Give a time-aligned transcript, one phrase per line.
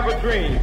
[0.00, 0.54] have a dream.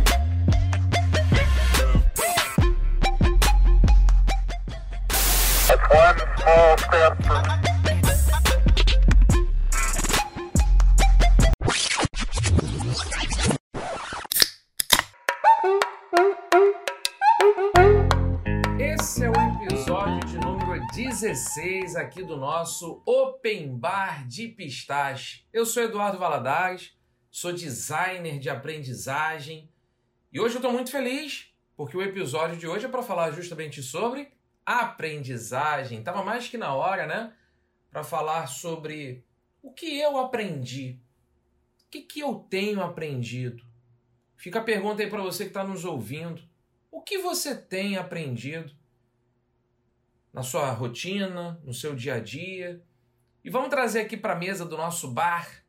[5.92, 7.44] one small step for
[18.80, 25.44] Esse é o episódio de número 16 aqui do nosso Open Bar de Pistache.
[25.52, 26.94] Eu sou Eduardo Valadares,
[27.36, 29.70] sou designer de aprendizagem
[30.32, 33.84] e hoje eu estou muito feliz porque o episódio de hoje é para falar justamente
[33.84, 34.32] sobre
[34.66, 36.02] aprendizagem.
[36.02, 37.34] Tava mais que na hora, né?
[37.92, 39.26] Para falar sobre
[39.62, 40.98] o que eu aprendi.
[41.86, 43.66] O que, que eu tenho aprendido?
[44.38, 46.42] Fica a pergunta aí para você que está nos ouvindo.
[46.90, 48.74] O que você tem aprendido
[50.32, 52.82] na sua rotina, no seu dia a dia?
[53.44, 55.65] E vamos trazer aqui para a mesa do nosso bar.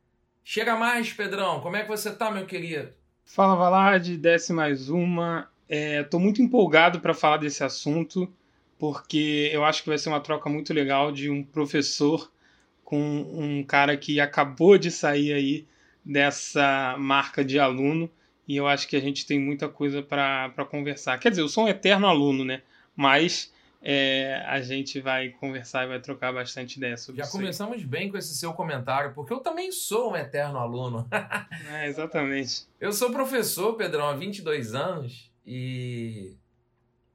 [0.49, 1.59] Chega mais, Pedrão.
[1.59, 2.87] Como é que você tá, meu querido?
[3.25, 4.15] Fala, Valade.
[4.15, 5.51] Desce mais uma.
[5.67, 8.31] Estou é, muito empolgado para falar desse assunto
[8.79, 12.31] porque eu acho que vai ser uma troca muito legal de um professor
[12.81, 15.67] com um cara que acabou de sair aí
[16.05, 18.09] dessa marca de aluno
[18.47, 21.17] e eu acho que a gente tem muita coisa para conversar.
[21.17, 22.61] Quer dizer, eu sou um eterno aluno, né?
[22.95, 27.33] Mas é, a gente vai conversar e vai trocar bastante ideia sobre Já isso.
[27.33, 31.07] Já começamos bem com esse seu comentário, porque eu também sou um eterno aluno.
[31.71, 32.67] é, exatamente.
[32.79, 36.35] Eu sou professor, Pedrão, há 22 anos e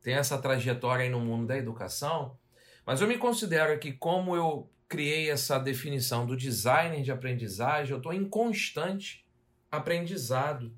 [0.02, 2.36] tem essa trajetória aí no mundo da educação,
[2.84, 7.96] mas eu me considero que como eu criei essa definição do designer de aprendizagem, eu
[7.98, 9.24] estou em constante
[9.70, 10.70] aprendizado.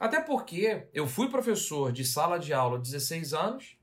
[0.00, 3.76] Até porque eu fui professor de sala de aula há 16 anos,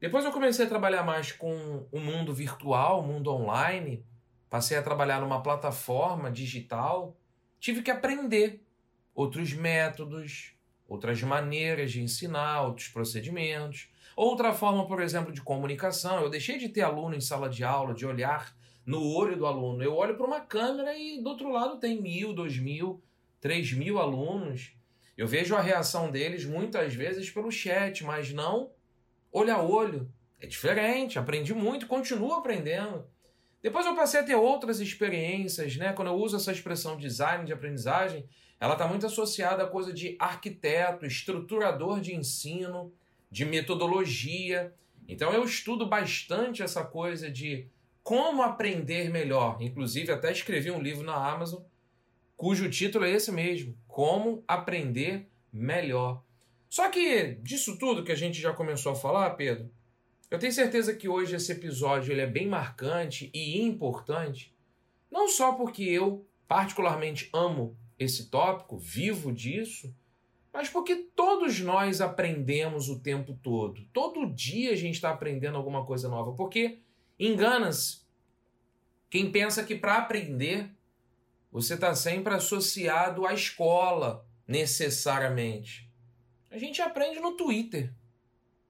[0.00, 4.04] depois eu comecei a trabalhar mais com o mundo virtual, o mundo online,
[4.48, 7.16] passei a trabalhar numa plataforma digital,
[7.58, 8.64] tive que aprender
[9.14, 10.54] outros métodos,
[10.88, 13.88] outras maneiras de ensinar, outros procedimentos.
[14.16, 17.94] Outra forma, por exemplo, de comunicação, eu deixei de ter aluno em sala de aula,
[17.94, 19.82] de olhar no olho do aluno.
[19.82, 23.02] Eu olho para uma câmera e do outro lado tem mil, dois mil,
[23.40, 24.74] três mil alunos.
[25.16, 28.70] Eu vejo a reação deles muitas vezes pelo chat, mas não
[29.32, 30.10] olho a olho.
[30.38, 33.04] É diferente, aprendi muito, continuo aprendendo.
[33.62, 35.92] Depois eu passei a ter outras experiências, né?
[35.92, 38.24] Quando eu uso essa expressão design de aprendizagem,
[38.58, 42.92] ela está muito associada à coisa de arquiteto, estruturador de ensino,
[43.30, 44.74] de metodologia.
[45.06, 47.66] Então eu estudo bastante essa coisa de
[48.02, 49.58] como aprender melhor.
[49.60, 51.62] Inclusive, até escrevi um livro na Amazon
[52.36, 56.22] cujo título é esse mesmo: Como Aprender Melhor.
[56.70, 59.68] Só que disso tudo que a gente já começou a falar, Pedro,
[60.30, 64.56] eu tenho certeza que hoje esse episódio ele é bem marcante e importante,
[65.10, 69.92] não só porque eu particularmente amo esse tópico, vivo disso,
[70.52, 73.84] mas porque todos nós aprendemos o tempo todo.
[73.92, 76.32] Todo dia a gente está aprendendo alguma coisa nova.
[76.32, 76.80] Porque
[77.18, 78.00] engana-se
[79.08, 80.70] quem pensa que para aprender
[81.52, 85.89] você está sempre associado à escola, necessariamente.
[86.50, 87.94] A gente aprende no Twitter,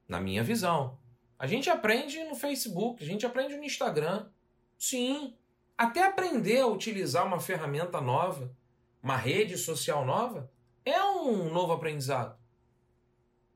[0.07, 0.99] na minha visão.
[1.39, 4.29] A gente aprende no Facebook, a gente aprende no Instagram.
[4.77, 5.35] Sim,
[5.79, 8.55] até aprender a utilizar uma ferramenta nova,
[9.03, 10.53] uma rede social nova,
[10.85, 12.39] é um novo aprendizado.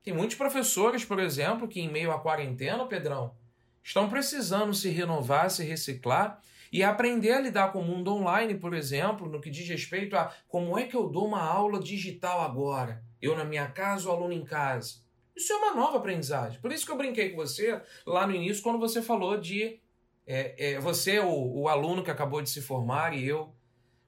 [0.03, 3.37] Tem muitos professores, por exemplo, que em meio à quarentena, Pedrão,
[3.83, 6.41] estão precisando se renovar, se reciclar
[6.73, 10.35] e aprender a lidar com o mundo online, por exemplo, no que diz respeito a
[10.49, 14.33] como é que eu dou uma aula digital agora, eu na minha casa, o aluno
[14.33, 15.03] em casa.
[15.35, 16.61] Isso é uma nova aprendizagem.
[16.61, 19.81] Por isso que eu brinquei com você lá no início, quando você falou de
[20.27, 23.53] é, é, você, o, o aluno que acabou de se formar, e eu,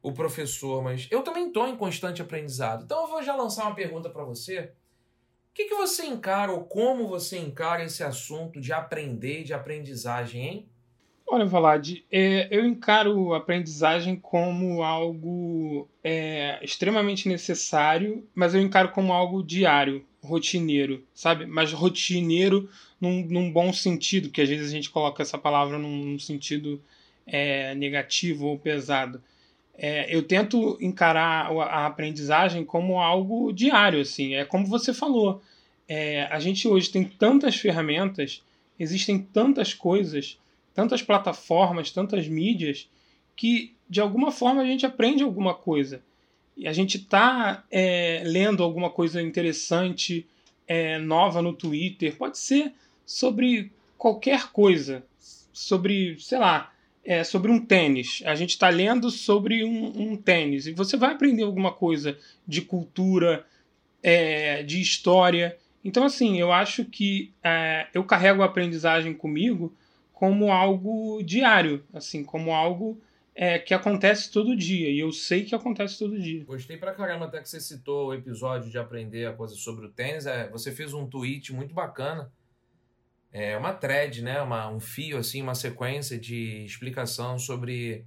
[0.03, 2.85] o professor, mas eu também estou em constante aprendizado.
[2.85, 4.73] Então eu vou já lançar uma pergunta para você.
[5.51, 10.43] O que, que você encara ou como você encara esse assunto de aprender de aprendizagem,
[10.43, 10.71] hein?
[11.29, 18.91] Olha, Valad, é, eu encaro a aprendizagem como algo é, extremamente necessário, mas eu encaro
[18.91, 21.45] como algo diário, rotineiro, sabe?
[21.45, 22.71] Mas rotineiro
[23.01, 26.81] num, num bom sentido, que às vezes a gente coloca essa palavra num, num sentido
[27.27, 29.21] é, negativo ou pesado
[29.79, 34.35] é, eu tento encarar a aprendizagem como algo diário, assim.
[34.35, 35.43] É como você falou.
[35.89, 38.43] É, a gente hoje tem tantas ferramentas,
[38.79, 40.39] existem tantas coisas,
[40.77, 42.87] tantas plataformas, tantas mídias,
[43.35, 46.03] que de alguma forma a gente aprende alguma coisa.
[46.55, 50.27] E a gente está é, lendo alguma coisa interessante,
[50.69, 52.75] é, nova no Twitter, pode ser
[53.07, 55.03] sobre qualquer coisa,
[55.51, 56.71] sobre, sei lá,
[57.03, 58.23] é, sobre um tênis.
[58.27, 62.61] A gente está lendo sobre um, um, tênis e você vai aprender alguma coisa de
[62.61, 63.47] cultura
[64.03, 65.57] é, de história.
[65.83, 69.73] Então, assim, eu acho que é, eu carrego a aprendizagem comigo
[70.17, 72.99] como algo diário, assim, como algo
[73.35, 74.89] é, que acontece todo dia.
[74.91, 76.43] E eu sei que acontece todo dia.
[76.43, 79.91] Gostei pra caramba até que você citou o episódio de aprender a coisa sobre o
[79.91, 80.25] tênis.
[80.25, 82.33] É, você fez um tweet muito bacana.
[83.31, 84.41] É uma thread, né?
[84.41, 88.07] Uma, um fio, assim, uma sequência de explicação sobre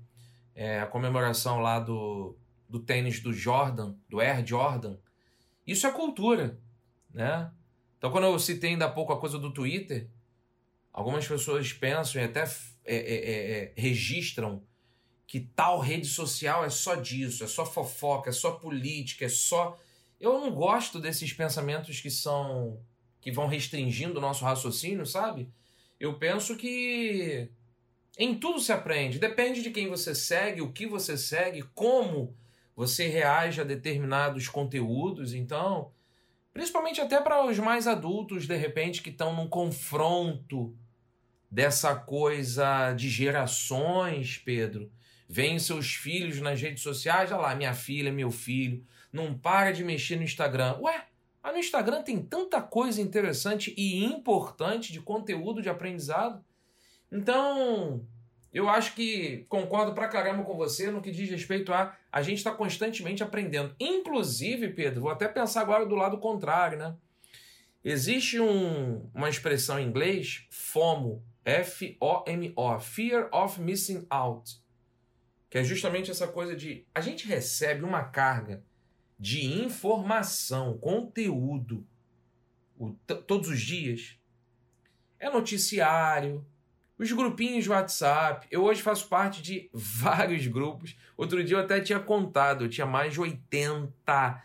[0.56, 2.36] é, a comemoração lá do,
[2.68, 4.98] do tênis do Jordan, do Air Jordan.
[5.68, 6.58] Isso é cultura,
[7.14, 7.52] né?
[8.00, 10.10] Então, quando eu citei ainda há pouco a coisa do Twitter,
[11.00, 12.48] algumas pessoas pensam e até é,
[12.86, 14.62] é, é, é, registram
[15.26, 19.80] que tal rede social é só disso, é só fofoca, é só política, é só.
[20.20, 22.82] Eu não gosto desses pensamentos que são.
[23.22, 25.50] que vão restringindo o nosso raciocínio, sabe?
[25.98, 27.50] Eu penso que
[28.18, 29.20] em tudo se aprende.
[29.20, 32.36] Depende de quem você segue, o que você segue, como
[32.76, 35.34] você reage a determinados conteúdos.
[35.34, 35.94] Então,
[36.52, 40.76] Principalmente até para os mais adultos, de repente, que estão num confronto
[41.50, 44.92] dessa coisa de gerações, Pedro.
[45.28, 49.84] Vêm seus filhos nas redes sociais, olha lá, minha filha, meu filho, não para de
[49.84, 50.78] mexer no Instagram.
[50.82, 51.06] Ué,
[51.42, 56.44] mas no Instagram tem tanta coisa interessante e importante de conteúdo de aprendizado.
[57.12, 58.06] Então,
[58.54, 62.40] eu acho que concordo pra caramba com você no que diz respeito a a gente
[62.40, 63.76] está constantemente aprendendo.
[63.80, 66.96] Inclusive, Pedro, vou até pensar agora do lado contrário, né?
[67.84, 74.62] Existe um, uma expressão em inglês, FOMO, F-O-M-O, Fear of Missing Out,
[75.50, 78.64] que é justamente essa coisa de a gente recebe uma carga
[79.20, 81.86] de informação, conteúdo,
[82.78, 82.92] o,
[83.28, 84.18] todos os dias.
[85.20, 86.46] É noticiário,
[86.98, 88.48] os grupinhos de WhatsApp.
[88.52, 90.96] Eu hoje faço parte de vários grupos.
[91.18, 94.44] Outro dia eu até tinha contado, eu tinha mais de 80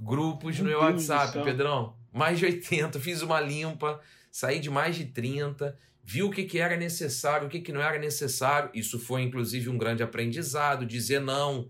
[0.00, 1.96] grupos meu no meu WhatsApp, Pedrão.
[2.12, 2.98] Mais de 80.
[2.98, 4.00] Fiz uma limpa,
[4.32, 7.82] saí de mais de 30, vi o que, que era necessário, o que, que não
[7.82, 8.70] era necessário.
[8.72, 11.68] Isso foi, inclusive, um grande aprendizado, dizer não.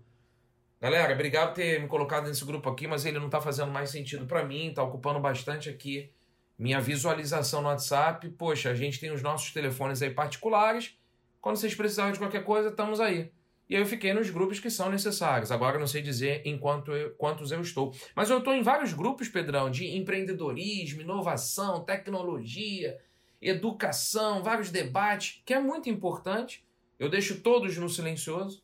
[0.79, 3.89] Galera, obrigado por ter me colocado nesse grupo aqui, mas ele não está fazendo mais
[3.89, 6.11] sentido para mim, está ocupando bastante aqui
[6.55, 8.29] minha visualização no WhatsApp.
[8.29, 10.95] Poxa, a gente tem os nossos telefones aí particulares.
[11.41, 13.31] Quando vocês precisarem de qualquer coisa, estamos aí.
[13.67, 15.51] E aí eu fiquei nos grupos que são necessários.
[15.51, 17.91] Agora eu não sei dizer em quanto eu, quantos eu estou.
[18.15, 22.97] Mas eu estou em vários grupos, Pedrão, de empreendedorismo, inovação, tecnologia,
[23.41, 26.65] educação, vários debates, que é muito importante.
[26.99, 28.63] Eu deixo todos no silencioso.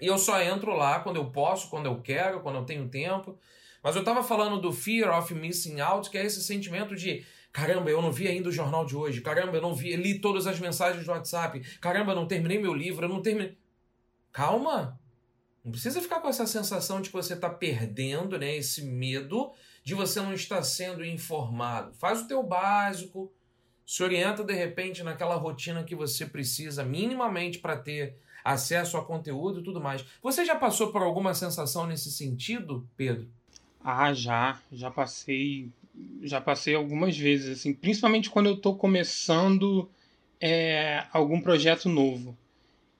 [0.00, 3.38] E eu só entro lá quando eu posso, quando eu quero, quando eu tenho tempo.
[3.82, 7.88] Mas eu estava falando do fear of missing out, que é esse sentimento de caramba,
[7.88, 10.60] eu não vi ainda o jornal de hoje, caramba, eu não vi, li todas as
[10.60, 13.56] mensagens do WhatsApp, caramba, eu não terminei meu livro, eu não terminei.
[14.30, 15.00] Calma!
[15.64, 18.54] Não precisa ficar com essa sensação de que você está perdendo, né?
[18.54, 21.94] Esse medo de você não estar sendo informado.
[21.94, 23.32] Faz o teu básico,
[23.86, 29.60] se orienta de repente naquela rotina que você precisa minimamente para ter acesso a conteúdo
[29.60, 30.04] e tudo mais.
[30.20, 33.28] Você já passou por alguma sensação nesse sentido, Pedro?
[33.82, 35.70] Ah, já, já passei,
[36.22, 39.88] já passei algumas vezes, assim, principalmente quando eu estou começando
[40.40, 42.36] é, algum projeto novo.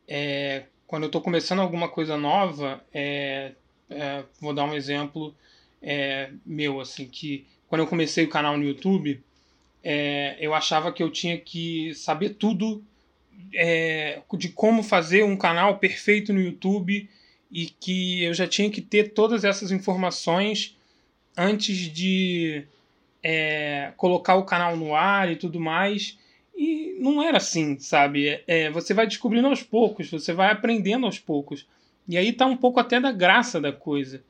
[0.07, 3.53] É, quando eu estou começando alguma coisa nova, é,
[3.91, 5.35] é vou dar um exemplo
[5.83, 9.21] é, meu, assim, que quando eu comecei o canal no YouTube,
[9.89, 12.83] é, eu achava que eu tinha que saber tudo
[14.37, 17.09] de como fazer um canal perfeito no YouTube
[17.53, 20.77] e que eu já tinha que ter todas essas informações
[21.37, 22.65] antes de
[23.23, 26.19] é, colocar o canal no ar e tudo mais.
[26.57, 28.43] E não era assim, sabe?
[28.49, 31.65] É, você vai descobrindo aos poucos, você vai aprendendo aos poucos.
[32.09, 34.21] E aí tá um pouco até da graça da coisa.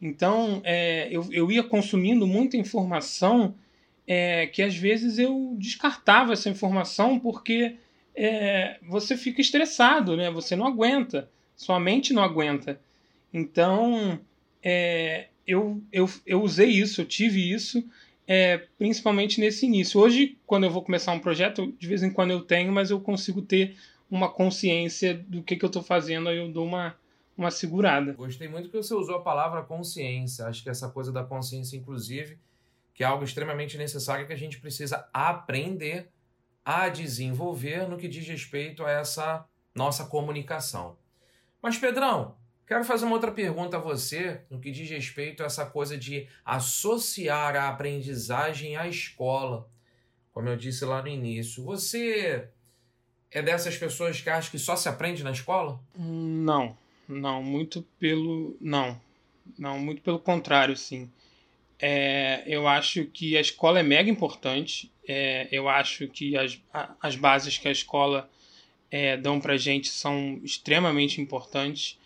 [0.00, 3.56] Então, é, eu, eu ia consumindo muita informação
[4.12, 7.76] é, que às vezes eu descartava essa informação porque
[8.12, 10.28] é, você fica estressado, né?
[10.32, 12.80] Você não aguenta, sua mente não aguenta.
[13.32, 14.18] Então,
[14.64, 17.84] é, eu, eu, eu usei isso, eu tive isso,
[18.26, 20.00] é, principalmente nesse início.
[20.00, 23.00] Hoje, quando eu vou começar um projeto, de vez em quando eu tenho, mas eu
[23.00, 23.76] consigo ter
[24.10, 26.96] uma consciência do que, que eu estou fazendo, aí eu dou uma,
[27.38, 28.12] uma segurada.
[28.14, 30.46] Gostei muito que você usou a palavra consciência.
[30.46, 32.36] Acho que essa coisa da consciência, inclusive,
[33.00, 36.10] que é algo extremamente necessário que a gente precisa aprender
[36.62, 40.98] a desenvolver no que diz respeito a essa nossa comunicação.
[41.62, 45.64] Mas, Pedrão, Quero fazer uma outra pergunta a você no que diz respeito a essa
[45.64, 49.66] coisa de associar a aprendizagem à escola.
[50.30, 52.48] Como eu disse lá no início, você
[53.30, 55.80] é dessas pessoas que acham que só se aprende na escola?
[55.96, 56.76] Não,
[57.08, 59.00] não, muito pelo não,
[59.58, 61.10] não, muito pelo contrário, sim.
[61.80, 64.92] É, eu acho que a escola é mega importante.
[65.08, 66.60] É, eu acho que as,
[67.00, 68.30] as bases que a escola
[68.90, 71.98] é, dão pra gente são extremamente importantes,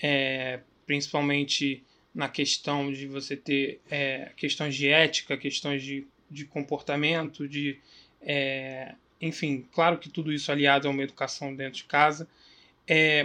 [0.00, 1.82] é, principalmente
[2.14, 7.78] na questão de você ter é, questões de ética, questões de, de comportamento, de.
[8.22, 12.28] É, enfim, claro que tudo isso aliado a uma educação dentro de casa.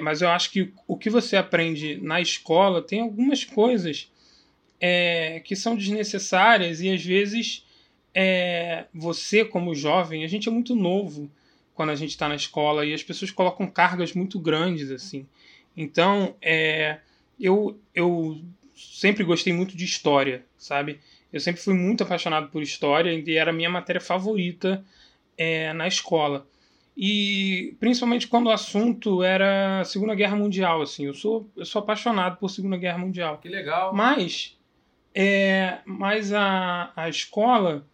[0.01, 4.11] Mas eu acho que o que você aprende na escola tem algumas coisas
[4.85, 7.65] é, que são desnecessárias e às vezes
[8.13, 11.31] é, você, como jovem, a gente é muito novo
[11.73, 15.25] quando a gente está na escola e as pessoas colocam cargas muito grandes assim.
[15.75, 16.99] Então, é,
[17.39, 18.41] eu, eu
[18.75, 20.99] sempre gostei muito de história, sabe?
[21.31, 24.83] Eu sempre fui muito apaixonado por história e era a minha matéria favorita
[25.37, 26.45] é, na escola.
[26.95, 31.05] E principalmente quando o assunto era a Segunda Guerra Mundial, assim.
[31.05, 33.37] Eu sou, eu sou apaixonado por Segunda Guerra Mundial.
[33.37, 33.93] Que legal.
[33.95, 34.57] Mas,
[35.13, 37.85] é, mas a, a escola,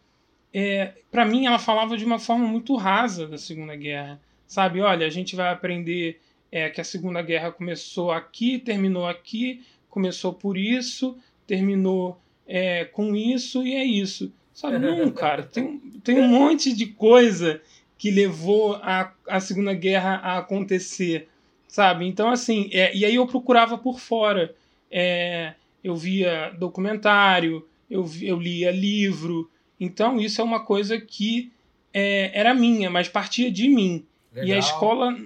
[0.53, 4.19] é, para mim, ela falava de uma forma muito rasa da Segunda Guerra.
[4.47, 6.21] Sabe, olha, a gente vai aprender
[6.51, 13.15] é, que a Segunda Guerra começou aqui, terminou aqui, começou por isso, terminou é, com
[13.15, 14.31] isso e é isso.
[14.53, 17.61] Sabe, não, cara, tem, tem um monte de coisa
[17.97, 21.27] que levou a, a Segunda Guerra a acontecer,
[21.67, 22.07] sabe?
[22.07, 24.55] Então, assim, é, e aí eu procurava por fora.
[24.89, 29.49] É, eu via documentário, eu, eu lia livro.
[29.79, 31.51] Então, isso é uma coisa que
[31.93, 34.05] é, era minha, mas partia de mim.
[34.33, 34.47] Legal.
[34.47, 35.17] E a escola.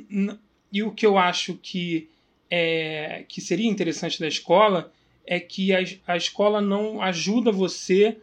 [0.72, 2.10] E o que eu acho que,
[2.50, 4.92] é, que seria interessante da escola
[5.26, 8.18] é que a, a escola não ajuda você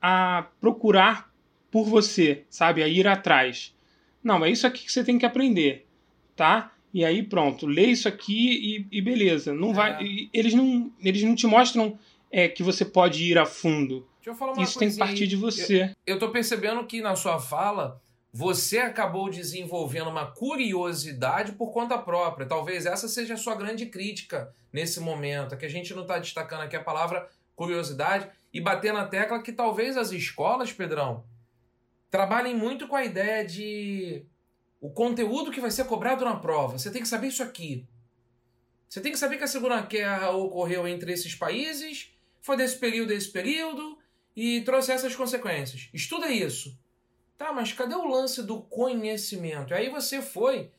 [0.00, 1.30] a procurar
[1.70, 2.82] por você, sabe?
[2.82, 3.74] A ir atrás.
[4.22, 5.86] Não, é isso aqui que você tem que aprender,
[6.34, 6.72] tá?
[6.96, 9.52] E aí pronto, lê isso aqui e, e beleza.
[9.52, 9.74] Não é.
[9.74, 11.98] vai, eles não, eles não te mostram
[12.32, 14.08] é, que você pode ir a fundo.
[14.16, 15.94] Deixa eu falar uma isso tem que partir de você.
[16.06, 18.00] Eu, eu tô percebendo que na sua fala
[18.32, 22.46] você acabou desenvolvendo uma curiosidade por conta própria.
[22.46, 26.18] Talvez essa seja a sua grande crítica nesse momento, é que a gente não está
[26.18, 31.24] destacando aqui a palavra curiosidade e bater na tecla que talvez as escolas, Pedrão,
[32.10, 34.24] trabalhem muito com a ideia de
[34.86, 36.78] o conteúdo que vai ser cobrado na prova.
[36.78, 37.84] Você tem que saber isso aqui.
[38.88, 43.08] Você tem que saber que a Segunda Guerra ocorreu entre esses países, foi desse período,
[43.08, 43.98] desse período,
[44.36, 45.88] e trouxe essas consequências.
[45.92, 46.78] Estuda isso.
[47.36, 49.74] Tá, mas cadê o lance do conhecimento?
[49.74, 50.70] Aí você foi,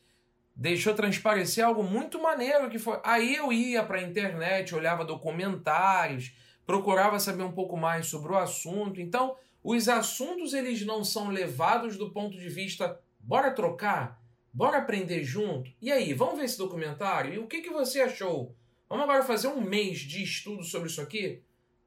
[0.56, 2.98] deixou transparecer algo muito maneiro que foi.
[3.04, 6.32] Aí eu ia para a internet, olhava documentários,
[6.64, 9.02] procurava saber um pouco mais sobre o assunto.
[9.02, 12.98] Então, os assuntos eles não são levados do ponto de vista
[13.28, 14.18] bora trocar,
[14.50, 15.70] bora aprender junto.
[15.82, 17.34] E aí, vamos ver esse documentário?
[17.34, 18.56] E o que, que você achou?
[18.88, 21.42] Vamos agora fazer um mês de estudo sobre isso aqui?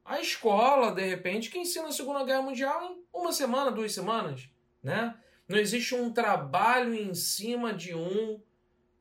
[0.05, 4.47] A escola, de repente, que ensina a Segunda Guerra Mundial em uma semana, duas semanas,
[4.83, 5.15] né?
[5.47, 8.39] Não existe um trabalho em cima de um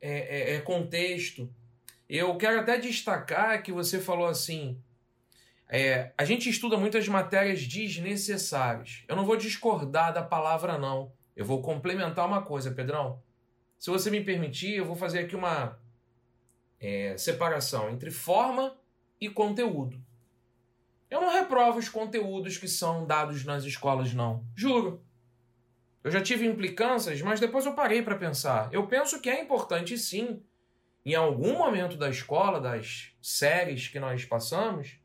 [0.01, 1.47] é, é, é contexto.
[2.09, 4.81] Eu quero até destacar que você falou assim,
[5.69, 9.03] é, a gente estuda muitas matérias desnecessárias.
[9.07, 11.13] Eu não vou discordar da palavra, não.
[11.35, 13.21] Eu vou complementar uma coisa, Pedrão.
[13.77, 15.79] Se você me permitir, eu vou fazer aqui uma
[16.79, 18.77] é, separação entre forma
[19.19, 19.99] e conteúdo.
[21.09, 24.45] Eu não reprovo os conteúdos que são dados nas escolas, não.
[24.55, 25.03] Juro.
[26.03, 28.69] Eu já tive implicâncias, mas depois eu parei para pensar.
[28.71, 30.41] Eu penso que é importante, sim,
[31.05, 35.00] em algum momento da escola, das séries que nós passamos,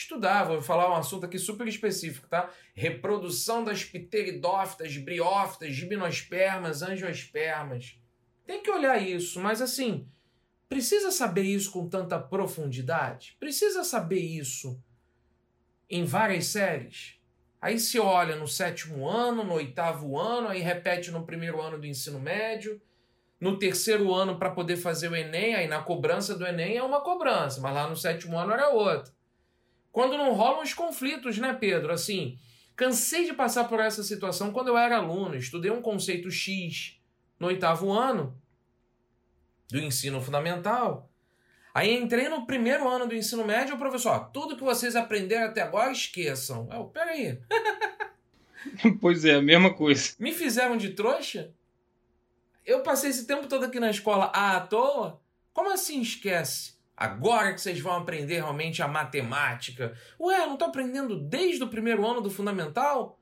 [0.00, 0.44] estudar.
[0.44, 2.50] Vou falar um assunto aqui super específico, tá?
[2.74, 7.98] Reprodução das pteridófitas, briófitas, gimnospermas, angiospermas.
[8.46, 10.08] Tem que olhar isso, mas assim,
[10.68, 13.36] precisa saber isso com tanta profundidade?
[13.38, 14.82] Precisa saber isso
[15.88, 17.18] em várias séries?
[17.60, 21.86] Aí se olha no sétimo ano, no oitavo ano, aí repete no primeiro ano do
[21.86, 22.80] ensino médio,
[23.38, 27.02] no terceiro ano para poder fazer o Enem, aí na cobrança do Enem é uma
[27.02, 29.12] cobrança, mas lá no sétimo ano era outra.
[29.92, 31.92] Quando não rolam os conflitos, né, Pedro?
[31.92, 32.38] Assim,
[32.76, 35.36] cansei de passar por essa situação quando eu era aluno.
[35.36, 37.00] Estudei um conceito X
[37.38, 38.36] no oitavo ano
[39.68, 41.10] do ensino fundamental.
[41.72, 45.62] Aí entrei no primeiro ano do ensino médio, o professor, tudo que vocês aprenderam até
[45.62, 46.68] agora, esqueçam.
[46.72, 47.38] Eu, peraí.
[49.00, 50.14] pois é, a mesma coisa.
[50.18, 51.52] Me fizeram de trouxa?
[52.66, 55.20] Eu passei esse tempo todo aqui na escola à toa?
[55.52, 56.79] Como assim esquece?
[57.00, 59.96] Agora que vocês vão aprender realmente a matemática.
[60.20, 63.18] Ué, não tô aprendendo desde o primeiro ano do fundamental?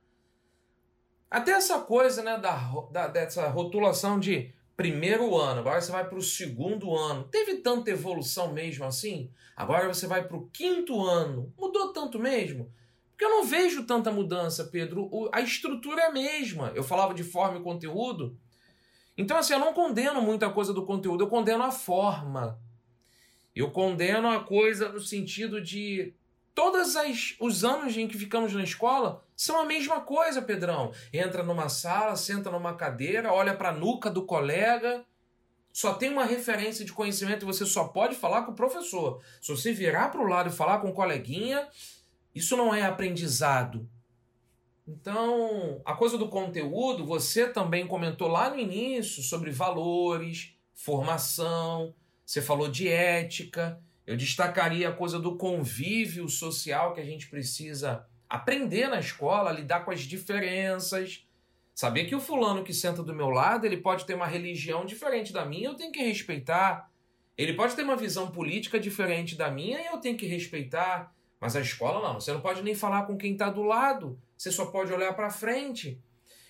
[1.31, 2.57] Até essa coisa, né, da,
[2.91, 7.23] da, dessa rotulação de primeiro ano, agora você vai para o segundo ano.
[7.29, 9.31] Teve tanta evolução mesmo assim?
[9.55, 11.55] Agora você vai para o quinto ano.
[11.57, 12.73] Mudou tanto mesmo?
[13.11, 15.09] Porque eu não vejo tanta mudança, Pedro.
[15.33, 16.73] a estrutura é a mesma.
[16.75, 18.37] Eu falava de forma e conteúdo.
[19.17, 22.59] Então, assim, eu não condeno muita coisa do conteúdo, eu condeno a forma.
[23.59, 26.15] Eu condeno a coisa no sentido de
[26.55, 26.95] todos
[27.41, 30.93] os anos em que ficamos na escola são a mesma coisa, Pedrão.
[31.13, 35.05] Entra numa sala, senta numa cadeira, olha para a nuca do colega,
[35.73, 39.21] só tem uma referência de conhecimento e você só pode falar com o professor.
[39.43, 41.67] Se você virar para o lado e falar com o coleguinha,
[42.33, 43.91] isso não é aprendizado.
[44.87, 51.93] Então, a coisa do conteúdo, você também comentou lá no início sobre valores, formação,
[52.29, 53.81] você falou de ética.
[54.07, 59.81] Eu destacaria a coisa do convívio social que a gente precisa aprender na escola, lidar
[59.81, 61.27] com as diferenças.
[61.75, 65.33] Saber que o fulano que senta do meu lado, ele pode ter uma religião diferente
[65.33, 66.91] da minha, eu tenho que respeitar.
[67.35, 71.11] Ele pode ter uma visão política diferente da minha eu tenho que respeitar.
[71.41, 74.51] Mas a escola não, você não pode nem falar com quem está do lado, você
[74.51, 75.99] só pode olhar para frente.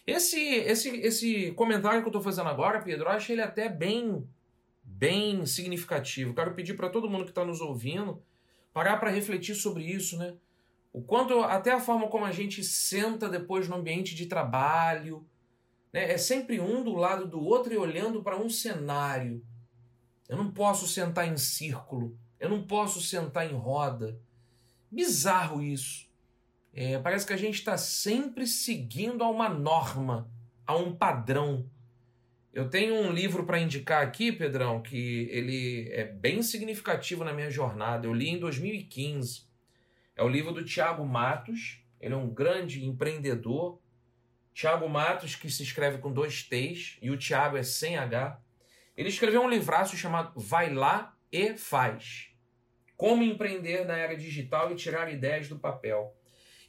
[0.04, 4.26] Esse, esse, esse comentário que eu estou fazendo agora, Pedro, eu acho ele até bem
[4.98, 6.34] bem significativo.
[6.34, 8.22] Quero pedir para todo mundo que está nos ouvindo
[8.72, 10.36] parar para refletir sobre isso, né?
[10.92, 15.26] O quanto, até a forma como a gente senta depois no ambiente de trabalho,
[15.92, 16.12] né?
[16.12, 19.44] é sempre um do lado do outro e olhando para um cenário.
[20.28, 24.20] Eu não posso sentar em círculo, eu não posso sentar em roda.
[24.90, 26.08] Bizarro isso.
[26.72, 30.30] É, parece que a gente está sempre seguindo a uma norma,
[30.66, 31.68] a um padrão.
[32.52, 37.50] Eu tenho um livro para indicar aqui, Pedrão, que ele é bem significativo na minha
[37.50, 38.06] jornada.
[38.06, 39.46] Eu li em 2015.
[40.16, 41.80] É o livro do Tiago Matos.
[42.00, 43.78] Ele é um grande empreendedor.
[44.54, 48.40] Tiago Matos, que se escreve com dois T's, e o Tiago é sem H.
[48.96, 52.30] Ele escreveu um livraço chamado Vai Lá e Faz.
[52.96, 56.16] Como empreender na era digital e tirar ideias do papel.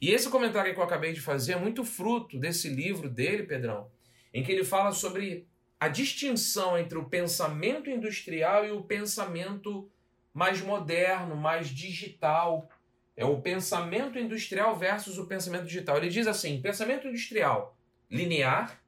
[0.00, 3.90] E esse comentário que eu acabei de fazer é muito fruto desse livro dele, Pedrão,
[4.32, 5.49] em que ele fala sobre
[5.80, 9.90] a distinção entre o pensamento industrial e o pensamento
[10.32, 12.68] mais moderno, mais digital.
[13.16, 15.96] É o pensamento industrial versus o pensamento digital.
[15.96, 17.76] Ele diz assim: pensamento industrial
[18.10, 18.78] linear,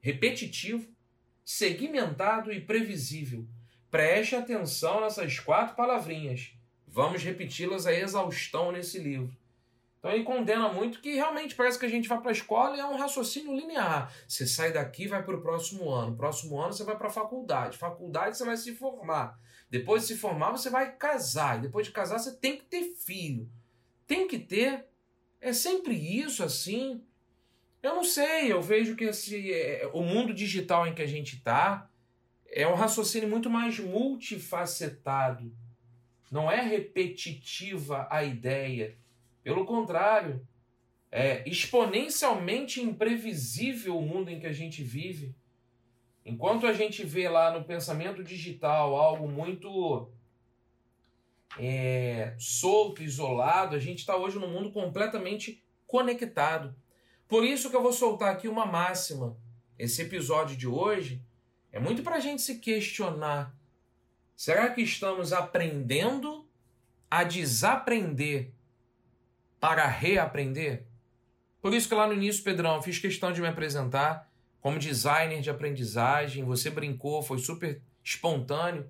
[0.00, 0.86] repetitivo,
[1.44, 3.44] segmentado e previsível.
[3.90, 6.52] Preste atenção nessas quatro palavrinhas.
[6.86, 9.34] Vamos repeti-las a exaustão nesse livro.
[9.98, 12.80] Então ele condena muito que realmente parece que a gente vai para a escola e
[12.80, 14.12] é um raciocínio linear.
[14.28, 16.16] Você sai daqui vai para o próximo ano.
[16.16, 17.76] Próximo ano você vai para a faculdade.
[17.76, 19.38] Faculdade você vai se formar.
[19.68, 21.58] Depois de se formar você vai casar.
[21.58, 23.50] E depois de casar você tem que ter filho.
[24.06, 24.86] Tem que ter.
[25.40, 27.02] É sempre isso assim.
[27.82, 31.36] Eu não sei, eu vejo que esse, é, o mundo digital em que a gente
[31.36, 31.88] está
[32.50, 35.52] é um raciocínio muito mais multifacetado.
[36.30, 38.96] Não é repetitiva a ideia
[39.42, 40.46] pelo contrário,
[41.10, 45.34] é exponencialmente imprevisível o mundo em que a gente vive.
[46.24, 50.10] Enquanto a gente vê lá no pensamento digital algo muito
[51.58, 56.76] é, solto, isolado, a gente está hoje num mundo completamente conectado.
[57.26, 59.36] Por isso que eu vou soltar aqui uma máxima.
[59.78, 61.22] Esse episódio de hoje
[61.72, 63.54] é muito para a gente se questionar.
[64.36, 66.46] Será que estamos aprendendo
[67.10, 68.52] a desaprender
[69.60, 70.86] para reaprender?
[71.60, 75.50] Por isso que lá no início, Pedrão, fiz questão de me apresentar como designer de
[75.50, 76.44] aprendizagem.
[76.44, 78.88] Você brincou, foi super espontâneo.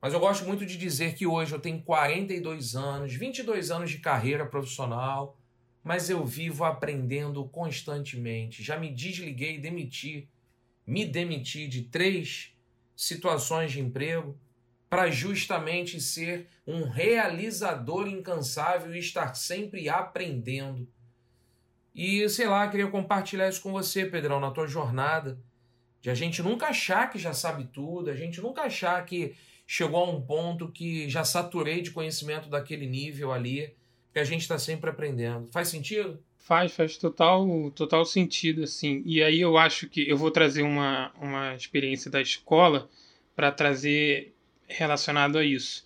[0.00, 3.98] Mas eu gosto muito de dizer que hoje eu tenho 42 anos, 22 anos de
[3.98, 5.36] carreira profissional,
[5.82, 8.62] mas eu vivo aprendendo constantemente.
[8.62, 10.28] Já me desliguei demiti,
[10.86, 12.54] me demiti de três
[12.94, 14.38] situações de emprego
[14.88, 20.88] para justamente ser um realizador incansável e estar sempre aprendendo.
[21.94, 25.38] E sei lá, queria compartilhar isso com você, Pedrão, na tua jornada.
[26.00, 29.34] De a gente nunca achar que já sabe tudo, a gente nunca achar que
[29.66, 33.74] chegou a um ponto que já saturei de conhecimento daquele nível ali,
[34.12, 35.48] que a gente está sempre aprendendo.
[35.50, 36.22] Faz sentido?
[36.38, 39.02] Faz, faz total, total sentido, assim.
[39.04, 42.88] E aí eu acho que eu vou trazer uma, uma experiência da escola
[43.36, 44.34] para trazer
[44.68, 45.84] relacionado a isso.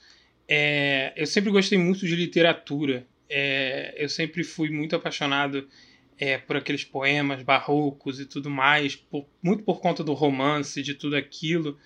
[0.49, 3.07] É, eu sempre gostei muito de literatura.
[3.29, 5.67] É, eu sempre fui muito apaixonado
[6.19, 10.95] é, por aqueles poemas barrocos e tudo mais, por, muito por conta do romance, de
[10.95, 11.79] tudo aquilo.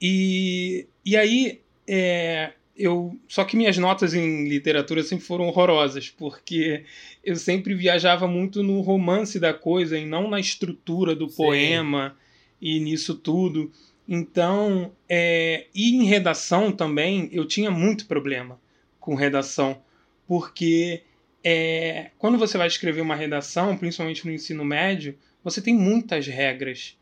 [0.00, 6.84] E, e aí, é, eu só que minhas notas em literatura sempre foram horrorosas, porque
[7.24, 11.36] eu sempre viajava muito no romance da coisa e não na estrutura do Sim.
[11.36, 12.16] poema
[12.60, 13.72] e nisso tudo.
[14.08, 18.58] Então, é, e em redação também, eu tinha muito problema
[18.98, 19.82] com redação,
[20.26, 21.02] porque
[21.44, 26.96] é, quando você vai escrever uma redação, principalmente no ensino médio, você tem muitas regras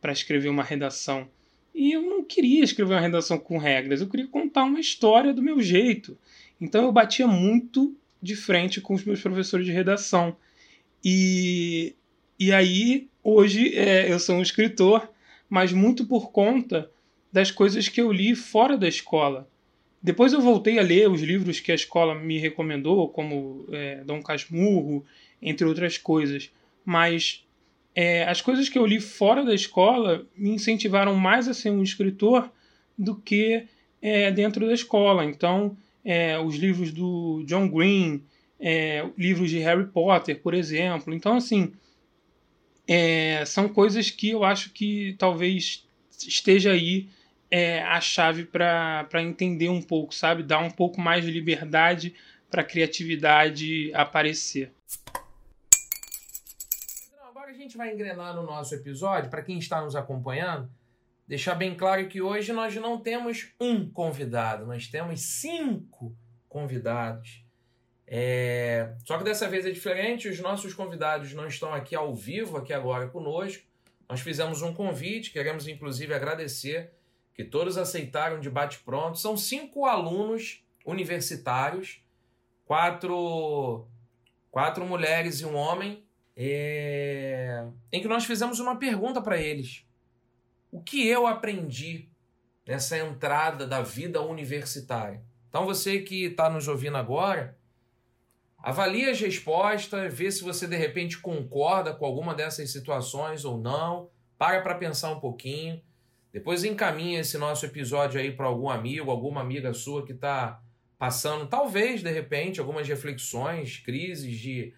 [0.00, 1.28] para escrever uma redação.
[1.74, 5.42] E eu não queria escrever uma redação com regras, eu queria contar uma história do
[5.42, 6.16] meu jeito.
[6.60, 10.36] Então eu batia muito de frente com os meus professores de redação.
[11.04, 11.96] E,
[12.38, 15.08] e aí, hoje, é, eu sou um escritor,
[15.52, 16.90] mas muito por conta
[17.30, 19.46] das coisas que eu li fora da escola.
[20.02, 24.22] Depois eu voltei a ler os livros que a escola me recomendou, como é, Dom
[24.22, 25.04] Casmurro,
[25.42, 26.50] entre outras coisas.
[26.86, 27.44] Mas
[27.94, 31.82] é, as coisas que eu li fora da escola me incentivaram mais a ser um
[31.82, 32.50] escritor
[32.96, 33.66] do que
[34.00, 35.22] é, dentro da escola.
[35.22, 38.22] Então, é, os livros do John Green,
[38.58, 41.12] é, livros de Harry Potter, por exemplo.
[41.12, 41.74] Então, assim,
[42.86, 45.86] é, são coisas que eu acho que talvez
[46.26, 47.08] esteja aí
[47.50, 50.42] é, a chave para entender um pouco, sabe?
[50.42, 52.14] Dar um pouco mais de liberdade
[52.50, 54.72] para a criatividade aparecer.
[57.22, 60.70] Agora a gente vai engrenar no nosso episódio, para quem está nos acompanhando,
[61.26, 66.16] deixar bem claro que hoje nós não temos um convidado, nós temos cinco
[66.48, 67.41] convidados.
[68.14, 68.92] É...
[69.06, 72.70] Só que dessa vez é diferente, os nossos convidados não estão aqui ao vivo, aqui
[72.70, 73.62] agora conosco.
[74.06, 76.92] Nós fizemos um convite, queremos inclusive agradecer
[77.32, 79.18] que todos aceitaram de bate-pronto.
[79.18, 82.04] São cinco alunos universitários,
[82.66, 83.86] quatro,
[84.50, 86.04] quatro mulheres e um homem,
[86.36, 87.64] é...
[87.90, 89.86] em que nós fizemos uma pergunta para eles.
[90.70, 92.10] O que eu aprendi
[92.66, 95.22] nessa entrada da vida universitária?
[95.48, 97.56] Então você que está nos ouvindo agora,
[98.62, 104.08] avalie as respostas, vê se você de repente concorda com alguma dessas situações ou não.
[104.38, 105.80] Para para pensar um pouquinho.
[106.32, 110.62] Depois encaminha esse nosso episódio aí para algum amigo, alguma amiga sua que está
[110.98, 114.72] passando, talvez, de repente, algumas reflexões, crises de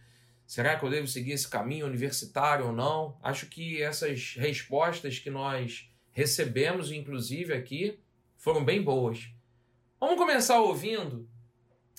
[0.46, 3.18] será que eu devo seguir esse caminho universitário ou não?
[3.22, 8.00] Acho que essas respostas que nós recebemos, inclusive aqui,
[8.38, 9.30] foram bem boas.
[10.00, 11.28] Vamos começar ouvindo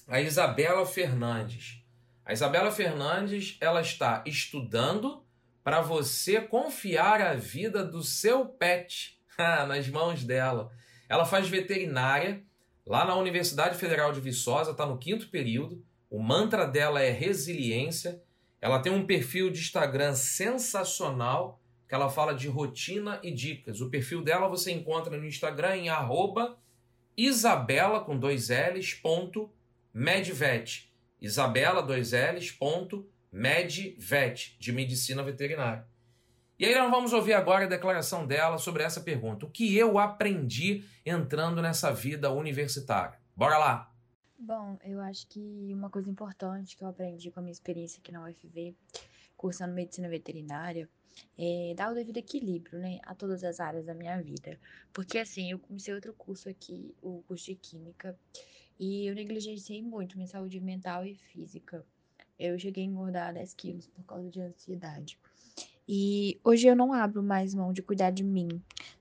[0.08, 1.84] a Isabela Fernandes.
[2.24, 5.24] A Isabela Fernandes, ela está estudando
[5.64, 9.20] para você confiar a vida do seu pet
[9.68, 10.72] nas mãos dela.
[11.10, 12.44] Ela faz veterinária
[12.86, 15.84] lá na Universidade Federal de Viçosa, está no quinto período.
[16.10, 18.22] O mantra dela é resiliência.
[18.62, 23.82] Ela tem um perfil de Instagram sensacional que ela fala de rotina e dicas.
[23.82, 26.58] O perfil dela você encontra no Instagram em arroba
[27.18, 29.50] Isabela com dois L's ponto
[29.98, 30.94] Medvet.
[31.22, 35.88] Isabela dois L's ponto Medvet de medicina veterinária.
[36.60, 39.46] E aí nós vamos ouvir agora a declaração dela sobre essa pergunta.
[39.46, 43.18] O que eu aprendi entrando nessa vida universitária?
[43.34, 43.90] Bora lá!
[44.38, 45.40] Bom, eu acho que
[45.74, 48.76] uma coisa importante que eu aprendi com a minha experiência aqui na UFV,
[49.38, 50.90] cursando medicina veterinária,
[51.38, 54.60] é dar o devido equilíbrio, né, a todas as áreas da minha vida.
[54.92, 58.20] Porque assim, eu comecei outro curso aqui, o curso de Química,
[58.80, 61.86] e eu negligenciei muito minha saúde mental e física.
[62.38, 65.18] Eu cheguei a engordar 10 quilos por causa de ansiedade.
[65.88, 68.50] E hoje eu não abro mais mão de cuidar de mim,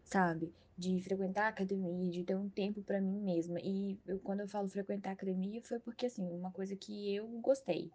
[0.05, 0.53] sabe?
[0.77, 3.59] De frequentar a academia, de ter um tempo para mim mesma.
[3.61, 7.27] E eu, quando eu falo frequentar a academia, foi porque, assim, uma coisa que eu
[7.41, 7.91] gostei,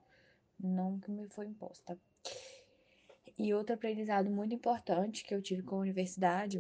[0.60, 1.98] não que me foi imposta.
[3.38, 6.60] E outro aprendizado muito importante que eu tive com a universidade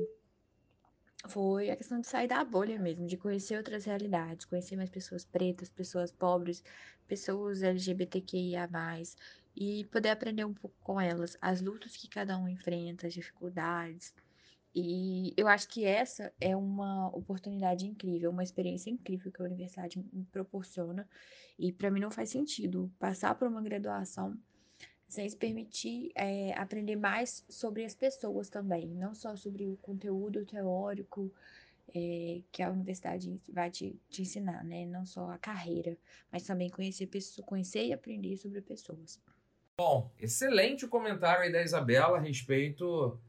[1.28, 5.26] foi a questão de sair da bolha mesmo, de conhecer outras realidades, conhecer mais pessoas
[5.26, 6.64] pretas, pessoas pobres,
[7.08, 8.70] pessoas LGBTQIA,
[9.56, 14.14] e poder aprender um pouco com elas, as lutas que cada um enfrenta, as dificuldades.
[14.74, 20.00] E eu acho que essa é uma oportunidade incrível, uma experiência incrível que a universidade
[20.14, 21.10] me proporciona.
[21.58, 24.38] E para mim não faz sentido passar por uma graduação
[25.10, 31.34] se permitir é, aprender mais sobre as pessoas também, não só sobre o conteúdo teórico
[31.96, 34.86] é, que a universidade vai te, te ensinar, né?
[34.86, 35.98] Não só a carreira,
[36.32, 39.20] mas também conhecer, pessoas, conhecer e aprender sobre pessoas.
[39.80, 43.20] Bom, excelente o comentário aí da Isabela a respeito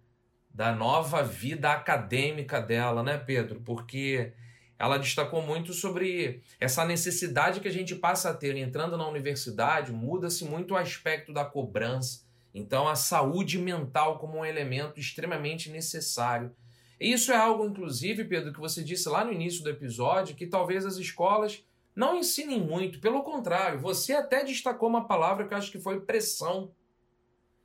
[0.53, 3.61] da nova vida acadêmica dela, né, Pedro?
[3.63, 4.35] Porque
[4.81, 9.93] ela destacou muito sobre essa necessidade que a gente passa a ter entrando na universidade,
[9.93, 12.23] muda-se muito o aspecto da cobrança.
[12.55, 16.57] Então, a saúde mental como um elemento extremamente necessário.
[16.99, 20.47] E isso é algo, inclusive, Pedro, que você disse lá no início do episódio, que
[20.47, 21.63] talvez as escolas
[21.95, 26.01] não ensinem muito, pelo contrário, você até destacou uma palavra que eu acho que foi
[26.01, 26.73] pressão.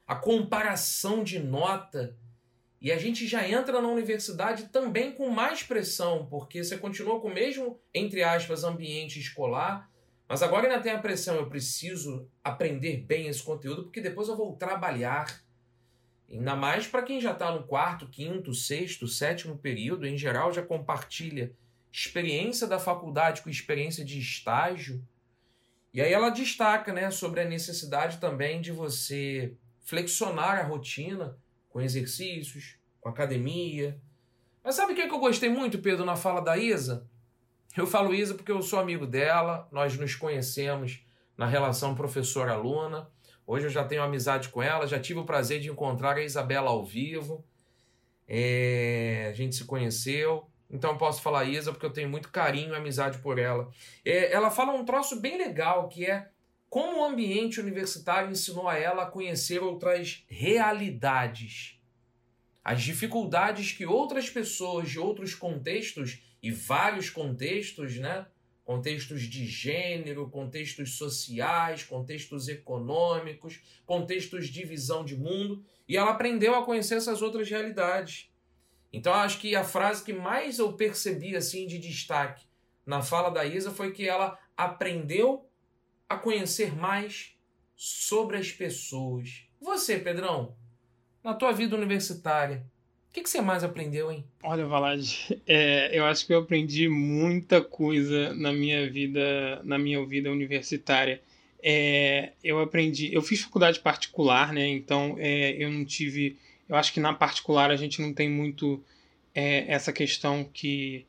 [0.06, 2.18] A comparação de nota.
[2.86, 7.30] E a gente já entra na universidade também com mais pressão, porque você continua com
[7.30, 9.90] o mesmo, entre aspas, ambiente escolar,
[10.30, 14.38] Mas agora ainda tem a pressão, eu preciso aprender bem esse conteúdo, porque depois eu
[14.38, 15.44] vou trabalhar.
[16.30, 20.62] Ainda mais para quem já está no quarto, quinto, sexto, sétimo período, em geral já
[20.62, 21.56] compartilha
[21.92, 25.04] experiência da faculdade com experiência de estágio.
[25.92, 31.36] E aí ela destaca né, sobre a necessidade também de você flexionar a rotina
[31.76, 34.00] com exercícios, com academia.
[34.64, 37.06] Mas sabe o que, é que eu gostei muito, Pedro, na fala da Isa?
[37.76, 41.06] Eu falo Isa porque eu sou amigo dela, nós nos conhecemos
[41.38, 43.10] na relação professor-aluna.
[43.46, 46.70] Hoje eu já tenho amizade com ela, já tive o prazer de encontrar a Isabela
[46.70, 47.44] ao vivo.
[48.26, 50.50] É, a gente se conheceu.
[50.70, 53.70] Então posso falar Isa porque eu tenho muito carinho e amizade por ela.
[54.06, 56.30] É, ela fala um troço bem legal que é
[56.70, 61.80] como o ambiente universitário ensinou a ela a conhecer outras realidades.
[62.64, 68.26] As dificuldades que outras pessoas de outros contextos e vários contextos, né?
[68.64, 76.56] Contextos de gênero, contextos sociais, contextos econômicos, contextos de visão de mundo, e ela aprendeu
[76.56, 78.32] a conhecer essas outras realidades.
[78.92, 82.46] Então acho que a frase que mais eu percebi assim de destaque
[82.86, 85.45] na fala da Isa foi que ela aprendeu
[86.08, 87.36] a conhecer mais
[87.76, 89.44] sobre as pessoas.
[89.62, 90.56] Você, Pedrão,
[91.24, 92.66] na tua vida universitária,
[93.10, 94.26] o que, que você mais aprendeu, hein?
[94.44, 100.06] Olha, Valade, é, eu acho que eu aprendi muita coisa na minha vida, na minha
[100.06, 101.22] vida universitária.
[101.64, 104.68] É, eu aprendi, eu fiz faculdade particular, né?
[104.68, 106.38] Então é, eu não tive
[106.68, 108.84] eu acho que na particular a gente não tem muito
[109.34, 111.06] é, essa questão que,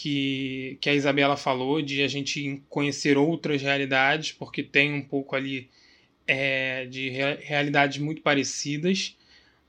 [0.00, 5.34] que, que a Isabela falou, de a gente conhecer outras realidades, porque tem um pouco
[5.34, 5.68] ali
[6.24, 9.16] é, de realidades muito parecidas.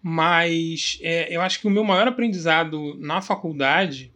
[0.03, 4.11] Mas é, eu acho que o meu maior aprendizado na faculdade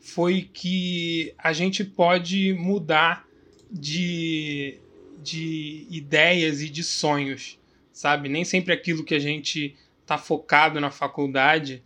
[0.00, 3.28] foi que a gente pode mudar
[3.70, 4.78] de,
[5.22, 7.60] de ideias e de sonhos,
[7.92, 8.26] sabe?
[8.30, 11.82] Nem sempre aquilo que a gente está focado na faculdade,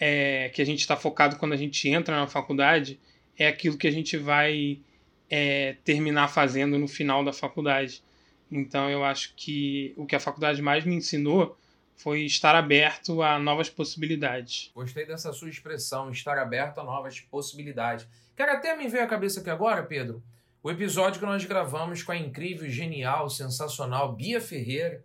[0.00, 2.98] é, que a gente está focado quando a gente entra na faculdade,
[3.38, 4.80] é aquilo que a gente vai
[5.28, 8.02] é, terminar fazendo no final da faculdade.
[8.50, 11.56] Então eu acho que o que a faculdade mais me ensinou
[11.94, 14.70] foi estar aberto a novas possibilidades.
[14.74, 18.08] Gostei dessa sua expressão, estar aberto a novas possibilidades.
[18.34, 20.22] Quero até me ver a cabeça aqui agora, Pedro,
[20.62, 25.04] o episódio que nós gravamos com a incrível, genial, sensacional Bia Ferreira,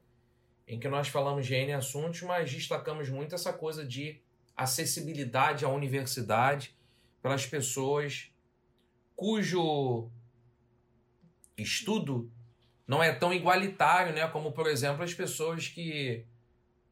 [0.66, 4.22] em que nós falamos de N assuntos, mas destacamos muito essa coisa de
[4.56, 6.76] acessibilidade à universidade
[7.22, 8.32] pelas pessoas
[9.16, 10.10] cujo
[11.58, 12.32] estudo
[12.88, 16.26] não é tão igualitário, né, como por exemplo as pessoas que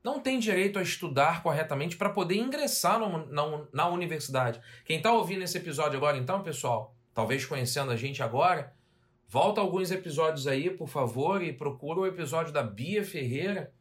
[0.04, 4.60] não têm direito a estudar corretamente para poder ingressar no, na, na universidade.
[4.84, 8.74] Quem está ouvindo esse episódio agora, então, pessoal, talvez conhecendo a gente agora,
[9.34, 13.74] Volta alguns episódios aí, por favor, e procura o episódio da Bia Ferreira,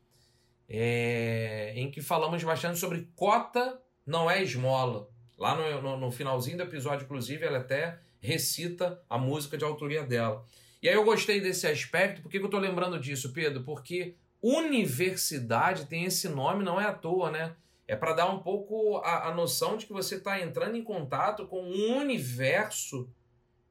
[0.75, 5.07] é, em que falamos bastante sobre cota não é esmola.
[5.39, 10.03] Lá no, no, no, finalzinho do episódio, inclusive, ela até recita a música de autoria
[10.03, 10.43] dela.
[10.83, 13.63] E aí eu gostei desse aspecto, por que eu estou lembrando disso, Pedro?
[13.65, 17.55] Porque universidade tem esse nome, não é à toa, né?
[17.87, 21.47] É para dar um pouco a, a noção de que você está entrando em contato
[21.47, 23.11] com um universo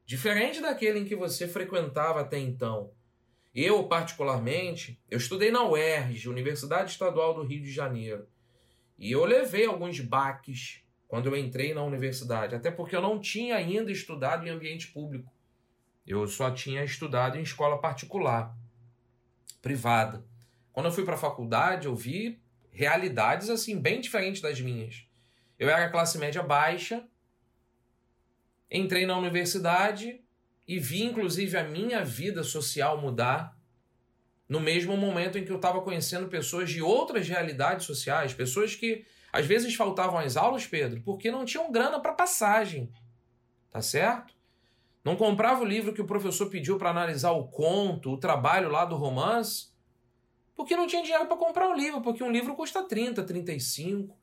[0.05, 2.91] diferente daquele em que você frequentava até então.
[3.53, 8.27] Eu, particularmente, eu estudei na UERJ, Universidade Estadual do Rio de Janeiro.
[8.97, 13.57] E eu levei alguns baques quando eu entrei na universidade, até porque eu não tinha
[13.57, 15.33] ainda estudado em ambiente público.
[16.07, 18.55] Eu só tinha estudado em escola particular,
[19.61, 20.25] privada.
[20.71, 25.05] Quando eu fui para a faculdade, eu vi realidades assim bem diferentes das minhas.
[25.59, 27.05] Eu era classe média baixa,
[28.71, 30.20] Entrei na universidade
[30.71, 33.59] e vi, inclusive, a minha vida social mudar
[34.47, 39.03] no mesmo momento em que eu estava conhecendo pessoas de outras realidades sociais, pessoas que
[39.33, 42.89] às vezes faltavam às aulas, Pedro, porque não tinham grana para passagem.
[43.69, 44.33] Tá certo?
[45.03, 48.85] Não comprava o livro que o professor pediu para analisar o conto, o trabalho lá
[48.85, 49.71] do romance,
[50.55, 54.17] porque não tinha dinheiro para comprar o livro, porque um livro custa 30, 35.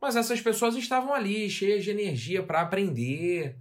[0.00, 3.58] Mas essas pessoas estavam ali, cheias de energia para aprender,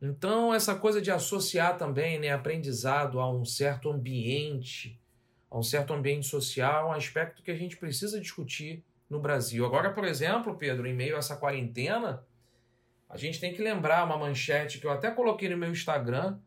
[0.00, 5.00] então, essa coisa de associar também né, aprendizado a um certo ambiente,
[5.50, 9.64] a um certo ambiente social, é um aspecto que a gente precisa discutir no Brasil.
[9.64, 12.22] Agora, por exemplo, Pedro, em meio a essa quarentena,
[13.08, 16.38] a gente tem que lembrar uma manchete que eu até coloquei no meu Instagram: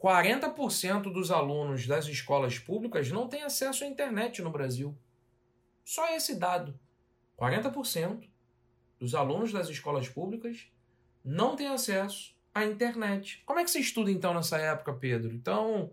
[0.00, 4.96] 40% dos alunos das escolas públicas não têm acesso à internet no Brasil.
[5.84, 6.78] Só esse dado.
[7.38, 8.28] 40%
[8.98, 10.70] dos alunos das escolas públicas
[11.24, 13.42] não têm acesso a internet.
[13.44, 15.32] Como é que você estuda então nessa época, Pedro?
[15.32, 15.90] Então,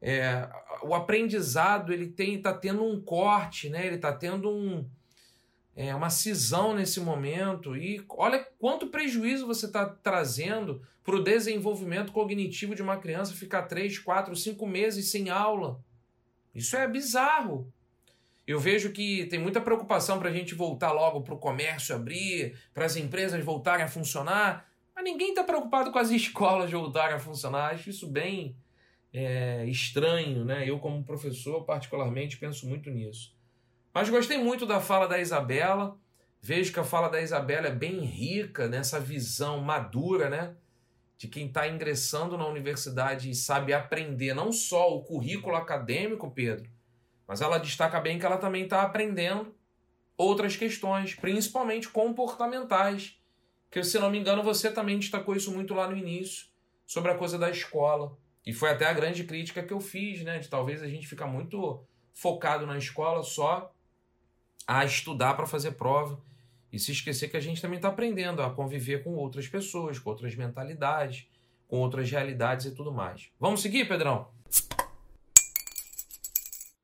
[0.00, 0.48] é,
[0.82, 3.86] o aprendizado ele tem está tendo um corte, né?
[3.86, 4.86] Ele está tendo um,
[5.76, 12.12] é, uma cisão nesse momento e olha quanto prejuízo você está trazendo para o desenvolvimento
[12.12, 15.80] cognitivo de uma criança ficar três, quatro, cinco meses sem aula.
[16.54, 17.72] Isso é bizarro.
[18.46, 22.58] Eu vejo que tem muita preocupação para a gente voltar logo para o comércio abrir,
[22.74, 27.20] para as empresas voltarem a funcionar, mas ninguém está preocupado com as escolas voltarem a
[27.20, 27.72] funcionar.
[27.72, 28.56] Acho isso bem
[29.12, 30.68] é, estranho, né?
[30.68, 33.34] Eu, como professor, particularmente, penso muito nisso.
[33.92, 35.96] Mas gostei muito da fala da Isabela.
[36.42, 40.54] Vejo que a fala da Isabela é bem rica nessa visão madura, né?
[41.16, 46.68] De quem está ingressando na universidade e sabe aprender não só o currículo acadêmico, Pedro,
[47.26, 49.54] mas ela destaca bem que ela também está aprendendo
[50.16, 53.16] outras questões, principalmente comportamentais.
[53.74, 56.46] Que, se não me engano, você também destacou isso muito lá no início,
[56.86, 58.16] sobre a coisa da escola.
[58.46, 60.38] E foi até a grande crítica que eu fiz, né?
[60.38, 61.82] De talvez a gente ficar muito
[62.12, 63.74] focado na escola só
[64.64, 66.22] a estudar para fazer prova
[66.72, 70.08] e se esquecer que a gente também está aprendendo a conviver com outras pessoas, com
[70.08, 71.26] outras mentalidades,
[71.66, 73.28] com outras realidades e tudo mais.
[73.40, 74.28] Vamos seguir, Pedrão?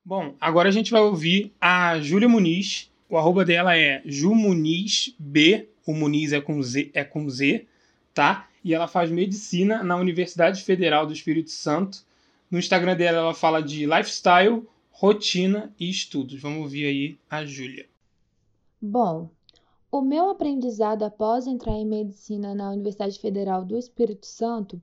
[0.05, 2.91] Bom, agora a gente vai ouvir a Júlia Muniz.
[3.09, 7.67] O arroba dela é jumunizb, o Muniz é com Z, é com Z,
[8.15, 8.51] tá?
[8.65, 12.05] e ela faz medicina na Universidade Federal do Espírito Santo.
[12.51, 16.41] No Instagram dela ela fala de lifestyle, rotina e estudos.
[16.41, 17.89] Vamos ouvir aí a Júlia.
[18.81, 19.31] Bom,
[19.91, 24.81] o meu aprendizado após entrar em medicina na Universidade Federal do Espírito Santo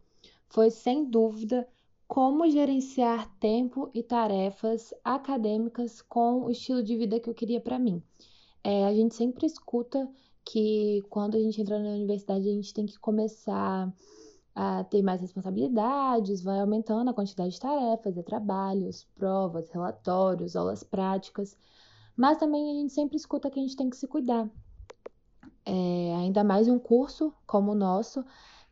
[0.49, 1.67] foi, sem dúvida,
[2.07, 7.77] como gerenciar tempo e tarefas acadêmicas com o estilo de vida que eu queria para
[7.77, 8.01] mim.
[8.63, 10.09] É, a gente sempre escuta
[10.49, 13.93] que quando a gente entra na universidade a gente tem que começar
[14.55, 21.55] a ter mais responsabilidades, vai aumentando a quantidade de tarefas, trabalhos, provas, relatórios, aulas práticas,
[22.15, 24.49] mas também a gente sempre escuta que a gente tem que se cuidar.
[25.65, 28.23] É, ainda mais um curso como o nosso,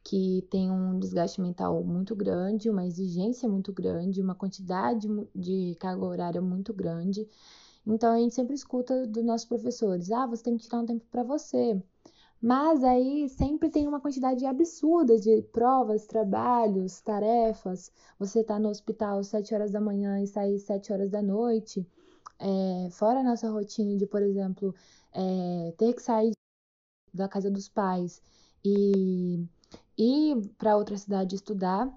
[0.02, 6.06] que tem um desgaste mental muito grande, uma exigência muito grande, uma quantidade de carga
[6.06, 7.28] horária muito grande.
[7.86, 11.06] Então a gente sempre escuta dos nossos professores: ah, você tem que tirar um tempo
[11.12, 11.82] para você.
[12.42, 17.92] Mas aí sempre tem uma quantidade absurda de provas, trabalhos, tarefas.
[18.20, 21.22] Você está no hospital às 7 horas da manhã e sair às 7 horas da
[21.22, 21.88] noite.
[22.40, 24.76] É, fora a nossa rotina de, por exemplo,
[25.14, 26.34] é, ter que sair
[27.14, 28.22] da casa dos pais
[28.64, 29.46] e
[29.98, 31.92] ir para outra cidade estudar.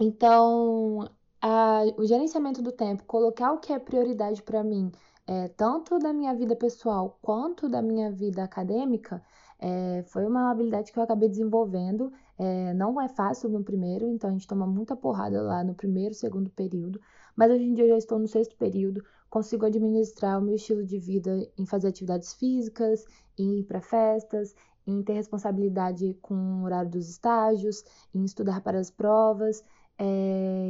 [0.00, 1.08] Então,
[1.40, 4.90] a, o gerenciamento do tempo, colocar o que é prioridade para mim
[5.28, 9.22] é, tanto da minha vida pessoal quanto da minha vida acadêmica,
[9.60, 12.10] é, foi uma habilidade que eu acabei desenvolvendo.
[12.38, 16.14] É, não é fácil no primeiro, então a gente toma muita porrada lá no primeiro,
[16.14, 16.98] segundo período,
[17.36, 20.82] mas hoje em dia eu já estou no sexto período, consigo administrar o meu estilo
[20.82, 23.04] de vida em fazer atividades físicas,
[23.36, 24.54] em ir para festas,
[24.86, 29.62] em ter responsabilidade com o horário dos estágios, em estudar para as provas.
[29.98, 30.04] É,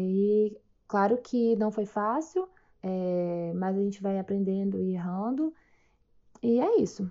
[0.00, 2.48] e claro que não foi fácil,
[2.82, 5.52] é, mas a gente vai aprendendo e errando.
[6.42, 7.10] E é isso.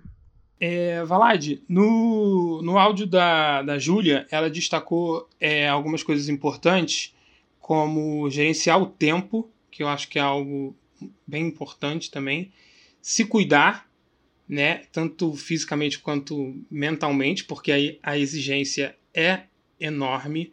[0.60, 7.14] É, Valade, no, no áudio da, da Júlia, ela destacou é, algumas coisas importantes,
[7.60, 10.74] como gerenciar o tempo, que eu acho que é algo
[11.26, 12.50] bem importante também,
[13.00, 13.88] se cuidar,
[14.48, 19.42] né, tanto fisicamente quanto mentalmente, porque aí a exigência é
[19.78, 20.52] enorme,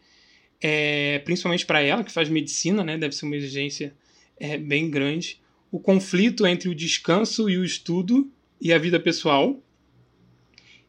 [0.62, 3.96] é, principalmente para ela que faz medicina, né, deve ser uma exigência
[4.40, 5.40] é bem grande.
[5.72, 8.30] O conflito entre o descanso e o estudo
[8.62, 9.60] e a vida pessoal.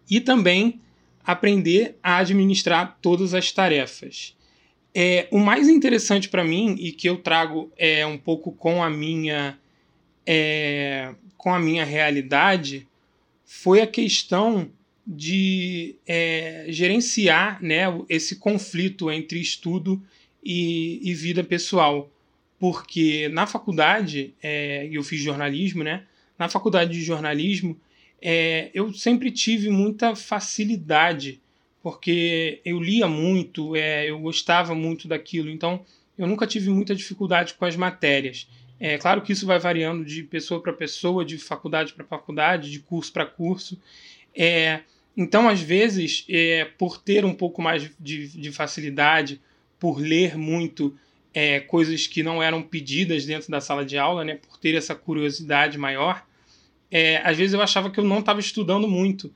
[0.08, 0.80] E também
[1.24, 4.36] aprender a administrar todas as tarefas.
[4.94, 8.88] É, o mais interessante para mim e que eu trago é um pouco com a
[8.88, 9.58] minha
[10.24, 12.86] é, com a minha realidade
[13.44, 14.70] foi a questão
[15.06, 20.02] de é, gerenciar né, esse conflito entre estudo
[20.42, 22.10] e, e vida pessoal
[22.58, 26.04] porque na faculdade, é, eu fiz jornalismo, né?
[26.38, 27.78] Na faculdade de jornalismo,
[28.20, 31.40] é, eu sempre tive muita facilidade,
[31.82, 35.84] porque eu lia muito, é, eu gostava muito daquilo, então
[36.18, 38.48] eu nunca tive muita dificuldade com as matérias.
[38.78, 42.80] É claro que isso vai variando de pessoa para pessoa, de faculdade para faculdade, de
[42.80, 43.80] curso para curso.
[44.34, 44.80] É,
[45.16, 49.40] então, às vezes, é, por ter um pouco mais de, de facilidade,
[49.78, 50.94] por ler muito,
[51.36, 54.94] é, coisas que não eram pedidas dentro da sala de aula, né, por ter essa
[54.94, 56.24] curiosidade maior,
[56.90, 59.30] é, às vezes eu achava que eu não estava estudando muito,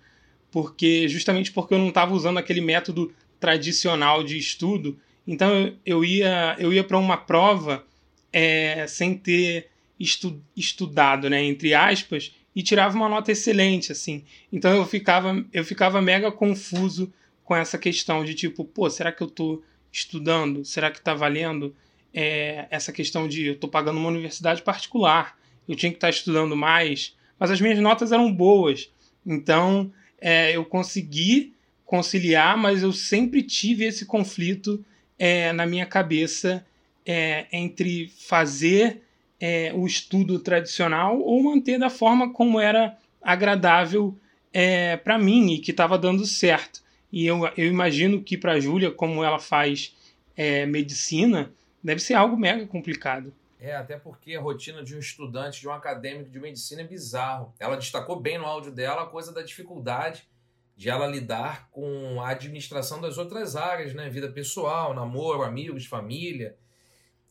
[0.50, 4.98] porque justamente porque eu não estava usando aquele método tradicional de estudo.
[5.26, 7.84] Então eu ia, eu ia para uma prova
[8.32, 14.24] é, sem ter estu, estudado, né, entre aspas, e tirava uma nota excelente, assim.
[14.50, 17.12] Então eu ficava, eu ficava mega confuso
[17.44, 20.64] com essa questão de tipo, pô, será que eu estou estudando?
[20.64, 21.76] Será que está valendo
[22.12, 25.38] é, essa questão de eu estou pagando uma universidade particular?
[25.68, 28.90] Eu tinha que estar tá estudando mais, mas as minhas notas eram boas.
[29.24, 31.54] Então é, eu consegui
[31.84, 34.84] conciliar, mas eu sempre tive esse conflito
[35.18, 36.64] é, na minha cabeça
[37.04, 39.02] é, entre fazer
[39.40, 44.16] é, o estudo tradicional ou manter da forma como era agradável
[44.52, 46.82] é, para mim e que estava dando certo.
[47.12, 49.94] E eu, eu imagino que para a Júlia, como ela faz
[50.68, 51.52] medicina,
[51.82, 53.32] deve ser algo mega complicado.
[53.58, 57.54] É, até porque a rotina de um estudante, de um acadêmico de medicina é bizarro.
[57.58, 60.26] Ela destacou bem no áudio dela a coisa da dificuldade
[60.80, 64.08] de ela lidar com a administração das outras áreas, né?
[64.08, 66.56] Vida pessoal, namoro, amigos, família.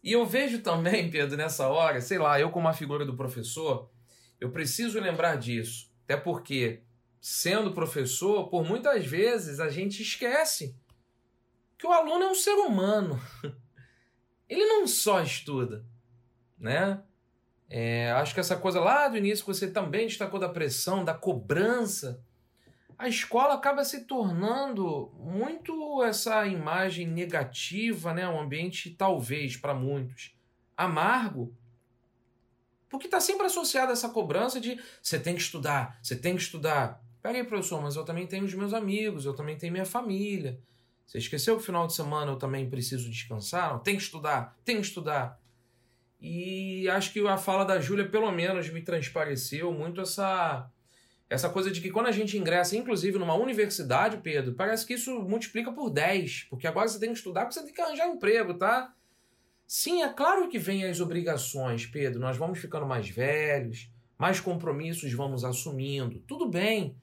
[0.04, 3.90] E eu vejo também, Pedro, nessa hora, sei lá, eu como uma figura do professor,
[4.40, 5.92] eu preciso lembrar disso.
[6.04, 6.84] Até porque,
[7.20, 10.76] sendo professor, por muitas vezes a gente esquece
[11.76, 13.20] que o aluno é um ser humano.
[14.50, 15.86] Ele não só estuda,
[16.58, 17.02] né?
[17.70, 21.14] É, acho que essa coisa lá do início que você também destacou da pressão, da
[21.14, 22.20] cobrança,
[22.98, 28.28] a escola acaba se tornando muito essa imagem negativa, né?
[28.28, 30.36] Um ambiente, talvez, para muitos,
[30.76, 31.56] amargo,
[32.90, 37.02] porque está sempre associada essa cobrança de você tem que estudar, você tem que estudar.
[37.22, 40.60] Peraí, professor, mas eu também tenho os meus amigos, eu também tenho minha família.
[41.10, 43.80] Você esqueceu que final de semana eu também preciso descansar?
[43.80, 45.42] Tem que estudar, tem que estudar.
[46.22, 50.70] E acho que a fala da Júlia, pelo menos, me transpareceu muito essa
[51.28, 55.20] essa coisa de que quando a gente ingressa, inclusive, numa universidade, Pedro, parece que isso
[55.22, 56.46] multiplica por 10.
[56.48, 58.94] Porque agora você tem que estudar porque você tem que arranjar um emprego, tá?
[59.66, 62.20] Sim, é claro que vem as obrigações, Pedro.
[62.20, 66.20] Nós vamos ficando mais velhos, mais compromissos vamos assumindo.
[66.28, 66.96] Tudo bem.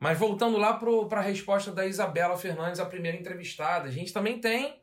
[0.00, 4.40] Mas voltando lá para a resposta da Isabela Fernandes, a primeira entrevistada, a gente também
[4.40, 4.80] tem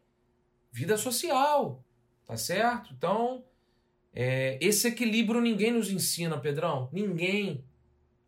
[0.72, 1.84] vida social,
[2.24, 2.93] tá certo?
[2.95, 3.43] Então,
[4.13, 6.88] é, esse equilíbrio ninguém nos ensina, Pedrão.
[6.93, 7.65] Ninguém.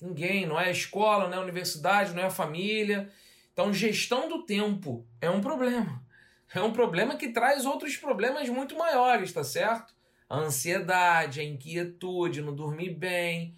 [0.01, 3.11] Ninguém, não é a escola, não é a universidade, não é a família.
[3.53, 6.03] Então, gestão do tempo é um problema.
[6.51, 9.93] É um problema que traz outros problemas muito maiores, tá certo?
[10.27, 13.53] A ansiedade, a inquietude, não dormir bem.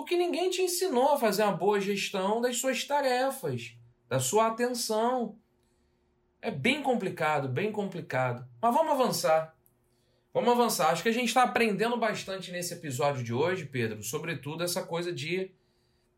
[0.00, 3.76] Porque ninguém te ensinou a fazer uma boa gestão das suas tarefas,
[4.08, 5.36] da sua atenção.
[6.40, 8.48] É bem complicado, bem complicado.
[8.62, 9.54] Mas vamos avançar.
[10.32, 10.88] Vamos avançar.
[10.88, 15.12] Acho que a gente está aprendendo bastante nesse episódio de hoje, Pedro, sobretudo essa coisa
[15.12, 15.52] de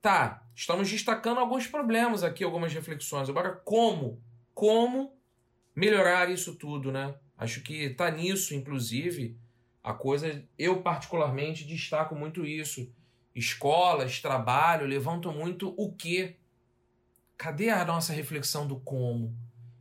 [0.00, 3.28] Tá, estamos destacando alguns problemas aqui, algumas reflexões.
[3.28, 4.22] Agora, como?
[4.54, 5.12] Como
[5.74, 7.16] melhorar isso tudo, né?
[7.36, 9.36] Acho que tá nisso, inclusive,
[9.82, 10.44] a coisa.
[10.56, 12.88] Eu, particularmente, destaco muito isso.
[13.34, 16.36] Escolas, trabalho, levantam muito o que.
[17.36, 19.34] Cadê a nossa reflexão do como?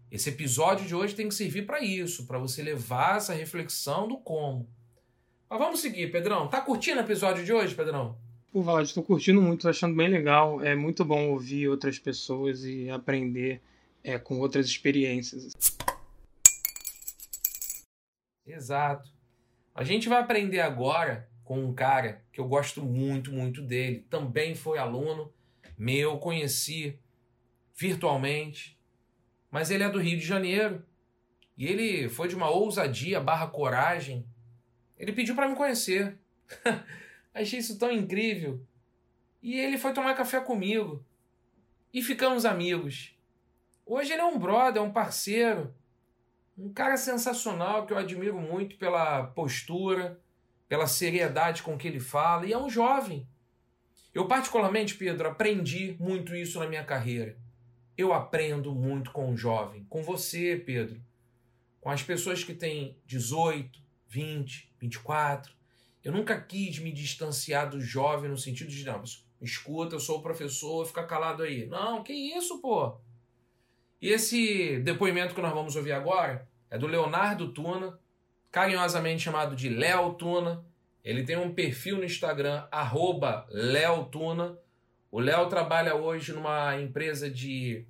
[0.09, 4.17] Esse episódio de hoje tem que servir para isso, para você levar essa reflexão do
[4.17, 4.67] como.
[5.49, 6.47] Mas vamos seguir, Pedrão.
[6.47, 8.17] Tá curtindo o episódio de hoje, Pedrão?
[8.51, 10.61] Pô, Valade, estou curtindo muito, achando bem legal.
[10.61, 13.61] É muito bom ouvir outras pessoas e aprender
[14.03, 15.53] é, com outras experiências.
[18.45, 19.09] Exato.
[19.73, 24.05] A gente vai aprender agora com um cara que eu gosto muito, muito dele.
[24.09, 25.33] Também foi aluno
[25.77, 26.97] meu, conheci
[27.75, 28.79] virtualmente,
[29.51, 30.81] mas ele é do Rio de Janeiro.
[31.57, 34.25] E ele foi de uma ousadia barra coragem.
[34.97, 36.17] Ele pediu para me conhecer.
[37.35, 38.65] Achei isso tão incrível.
[39.43, 41.05] E ele foi tomar café comigo.
[41.93, 43.13] E ficamos amigos.
[43.85, 45.75] Hoje ele é um brother, um parceiro.
[46.57, 50.17] Um cara sensacional que eu admiro muito pela postura,
[50.71, 52.45] pela seriedade com que ele fala.
[52.45, 53.27] E é um jovem.
[54.13, 57.37] Eu, particularmente, Pedro, aprendi muito isso na minha carreira.
[57.97, 59.85] Eu aprendo muito com o jovem.
[59.89, 61.03] Com você, Pedro.
[61.81, 65.53] Com as pessoas que têm 18, 20, 24,
[66.05, 69.03] eu nunca quis me distanciar do jovem no sentido de, não,
[69.41, 71.65] escuta, eu sou o professor, fica calado aí.
[71.65, 72.97] Não, que isso, pô.
[74.01, 77.99] E esse depoimento que nós vamos ouvir agora é do Leonardo Tuna,
[78.51, 80.63] carinhosamente chamado de Léo Tuna.
[81.03, 84.57] Ele tem um perfil no Instagram, arroba Léo Tuna.
[85.09, 87.85] O Léo trabalha hoje numa empresa de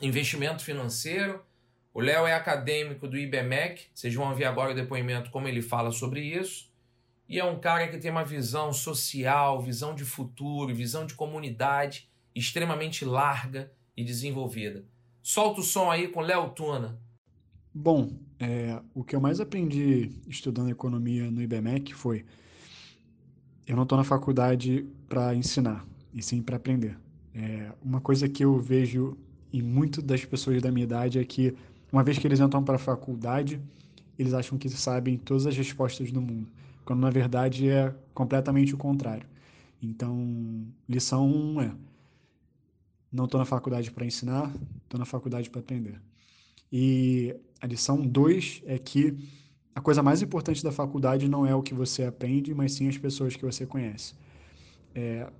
[0.00, 1.44] investimento financeiro.
[1.92, 3.86] O Léo é acadêmico do IBMEC.
[3.92, 6.68] Vocês vão ver agora o depoimento como ele fala sobre isso.
[7.28, 12.08] E é um cara que tem uma visão social, visão de futuro, visão de comunidade
[12.34, 14.84] extremamente larga e desenvolvida.
[15.22, 16.98] Solta o som aí com Léo Tuna.
[17.80, 18.10] Bom,
[18.40, 22.24] é, o que eu mais aprendi estudando economia no IBMEC foi:
[23.64, 26.98] eu não estou na faculdade para ensinar, e sim para aprender.
[27.32, 29.16] É, uma coisa que eu vejo
[29.52, 31.54] em muitas das pessoas da minha idade é que,
[31.92, 33.60] uma vez que eles entram para a faculdade,
[34.18, 36.50] eles acham que sabem todas as respostas do mundo,
[36.84, 39.28] quando na verdade é completamente o contrário.
[39.80, 41.72] Então, lição 1 um é:
[43.12, 44.52] não estou na faculdade para ensinar,
[44.82, 46.00] estou na faculdade para aprender.
[46.72, 49.16] E a lição 2 é que
[49.74, 52.98] a coisa mais importante da faculdade não é o que você aprende, mas sim as
[52.98, 54.14] pessoas que você conhece.
[54.94, 55.30] É,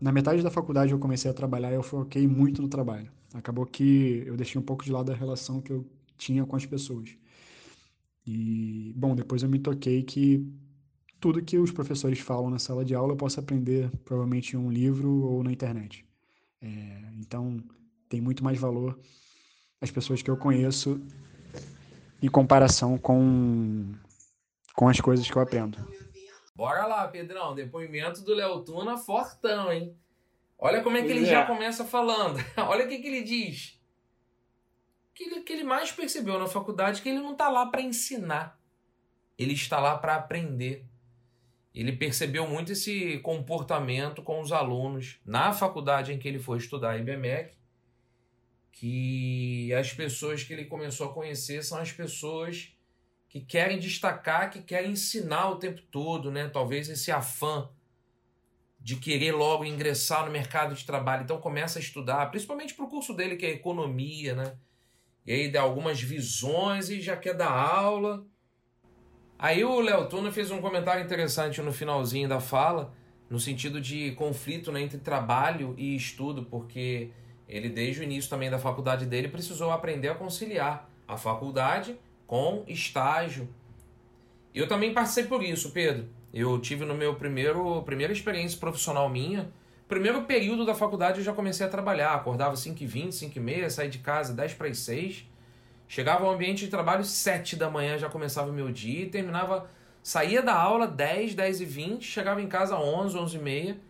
[0.00, 3.10] na metade da faculdade eu comecei a trabalhar e eu foquei muito no trabalho.
[3.34, 5.84] Acabou que eu deixei um pouco de lado a relação que eu
[6.16, 7.10] tinha com as pessoas.
[8.26, 10.46] E, bom, depois eu me toquei que
[11.20, 14.70] tudo que os professores falam na sala de aula eu posso aprender provavelmente em um
[14.70, 16.06] livro ou na internet.
[16.60, 17.62] É, então,
[18.08, 18.98] tem muito mais valor
[19.80, 21.00] as pessoas que eu conheço
[22.22, 23.92] em comparação com,
[24.74, 25.78] com as coisas que eu aprendo.
[26.54, 27.54] Bora lá, Pedrão.
[27.54, 29.96] Depoimento do Léo Tuna fortão, hein?
[30.58, 32.38] Olha como é que ele já começa falando.
[32.58, 33.80] Olha o que, que ele diz.
[35.14, 38.58] Que ele, que ele mais percebeu na faculdade que ele não está lá para ensinar.
[39.38, 40.84] Ele está lá para aprender.
[41.72, 46.98] Ele percebeu muito esse comportamento com os alunos na faculdade em que ele foi estudar
[46.98, 47.57] IBMEC
[48.78, 52.72] que as pessoas que ele começou a conhecer são as pessoas
[53.28, 56.48] que querem destacar, que querem ensinar o tempo todo, né?
[56.48, 57.68] Talvez esse afã
[58.78, 61.24] de querer logo ingressar no mercado de trabalho.
[61.24, 64.56] Então começa a estudar, principalmente para o curso dele que é economia, né?
[65.26, 68.24] E aí dá algumas visões e já quer dar aula.
[69.36, 72.94] Aí o Léo Tuna fez um comentário interessante no finalzinho da fala,
[73.28, 77.10] no sentido de conflito né, entre trabalho e estudo, porque
[77.48, 82.62] ele desde o início também da faculdade dele precisou aprender a conciliar a faculdade com
[82.68, 83.48] estágio.
[84.54, 86.08] Eu também passei por isso, Pedro.
[86.32, 89.50] Eu tive no meu primeiro primeira experiência profissional minha,
[89.88, 94.34] primeiro período da faculdade eu já comecei a trabalhar, acordava 5h20, 5h30, saí de casa
[94.34, 95.26] 10 para as 6.
[95.90, 99.70] Chegava ao ambiente de trabalho 7 da manhã, já começava o meu dia e terminava
[100.02, 103.87] saía da aula 10, 10 e 20, chegava em casa 11, 11 e meia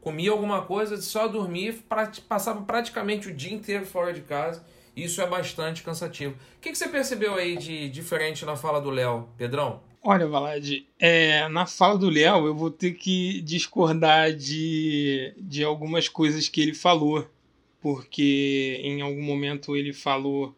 [0.00, 1.74] comia alguma coisa, só dormia,
[2.28, 4.64] passava praticamente o dia inteiro fora de casa.
[4.96, 6.34] Isso é bastante cansativo.
[6.56, 9.80] O que, que você percebeu aí de diferente na fala do Léo, Pedrão?
[10.02, 10.66] Olha, Valad,
[10.98, 16.60] é, na fala do Léo eu vou ter que discordar de, de algumas coisas que
[16.60, 17.28] ele falou,
[17.80, 20.54] porque em algum momento ele falou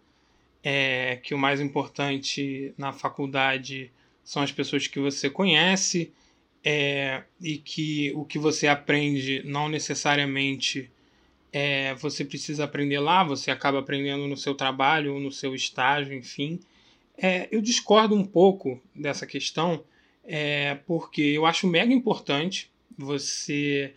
[0.62, 3.90] é, que o mais importante na faculdade
[4.22, 6.12] são as pessoas que você conhece,
[6.65, 10.91] é, e que o que você aprende não necessariamente
[11.53, 16.61] é, você precisa aprender lá, você acaba aprendendo no seu trabalho, no seu estágio, enfim.
[17.17, 19.85] É, eu discordo um pouco dessa questão,
[20.25, 23.93] é, porque eu acho mega importante você,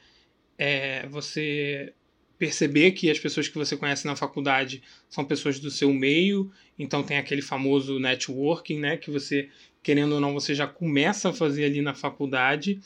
[0.58, 1.94] é, você
[2.38, 7.02] perceber que as pessoas que você conhece na faculdade são pessoas do seu meio, então
[7.04, 9.50] tem aquele famoso networking, né, que você
[9.86, 12.82] querendo ou não, você já começa a fazer ali na faculdade.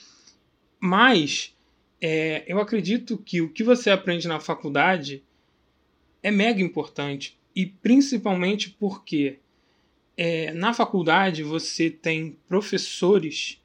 [0.82, 1.56] Mas
[2.02, 5.24] é, eu acredito que o que você aprende na faculdade
[6.22, 7.38] é mega importante.
[7.56, 9.40] E principalmente porque
[10.18, 13.62] é, na faculdade você tem professores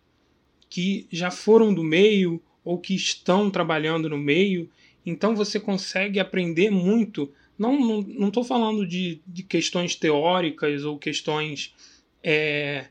[0.70, 4.70] que já foram do meio ou que estão trabalhando no meio,
[5.04, 7.32] então você consegue aprender muito.
[7.58, 11.74] Não estou não, não falando de, de questões teóricas ou questões
[12.22, 12.86] é,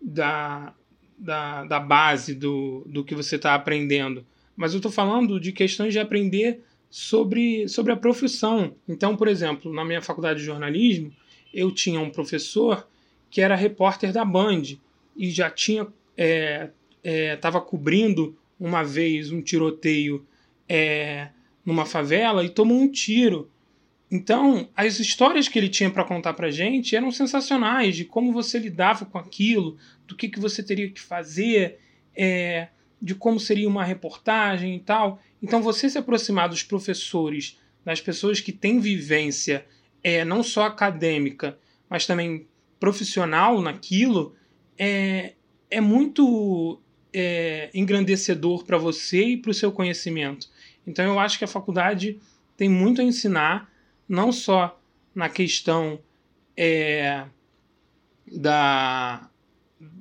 [0.00, 0.74] da,
[1.18, 4.24] da, da base do, do que você está aprendendo,
[4.56, 8.74] mas eu estou falando de questões de aprender sobre, sobre a profissão.
[8.88, 11.12] Então, por exemplo, na minha faculdade de jornalismo,
[11.52, 12.86] eu tinha um professor
[13.30, 14.62] que era repórter da Band
[15.16, 15.86] e já tinha
[16.16, 20.26] estava é, é, cobrindo uma vez um tiroteio
[20.68, 21.28] é,
[21.64, 23.50] numa favela e tomou um tiro.
[24.10, 28.58] Então, as histórias que ele tinha para contar para gente eram sensacionais de como você
[28.58, 29.76] lidava com aquilo,
[30.06, 31.80] do que, que você teria que fazer,
[32.14, 32.68] é,
[33.02, 35.20] de como seria uma reportagem e tal.
[35.42, 39.66] Então, você se aproximar dos professores, das pessoas que têm vivência,
[40.02, 42.46] é, não só acadêmica, mas também
[42.78, 44.36] profissional naquilo,
[44.78, 45.32] é,
[45.68, 46.80] é muito
[47.12, 50.48] é, engrandecedor para você e para o seu conhecimento.
[50.86, 52.20] Então, eu acho que a faculdade
[52.56, 53.68] tem muito a ensinar
[54.08, 54.78] não só
[55.14, 55.98] na questão
[56.56, 57.24] é,
[58.26, 59.28] da,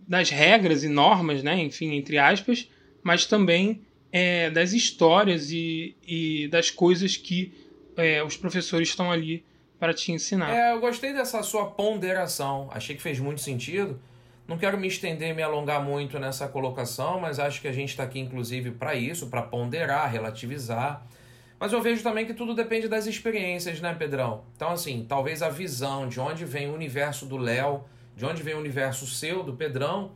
[0.08, 2.70] das regras e normas, né, enfim, entre aspas,
[3.03, 3.82] mas também
[4.12, 7.53] é, das histórias e, e das coisas que
[7.97, 9.43] é, os professores estão ali
[9.80, 10.53] para te ensinar.
[10.53, 12.70] É, eu gostei dessa sua ponderação.
[12.72, 13.99] Achei que fez muito sentido.
[14.47, 18.03] Não quero me estender, me alongar muito nessa colocação, mas acho que a gente está
[18.03, 21.06] aqui, inclusive, para isso, para ponderar, relativizar.
[21.60, 24.43] Mas eu vejo também que tudo depende das experiências, né, Pedrão?
[24.56, 27.86] Então, assim, talvez a visão de onde vem o universo do Léo,
[28.16, 30.12] de onde vem o universo seu, do Pedrão,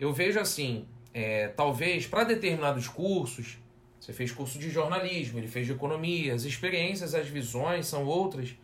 [0.00, 3.58] eu vejo assim, é, talvez para determinados cursos,
[3.98, 8.56] você fez curso de jornalismo, ele fez de economia, as experiências, as visões são outras,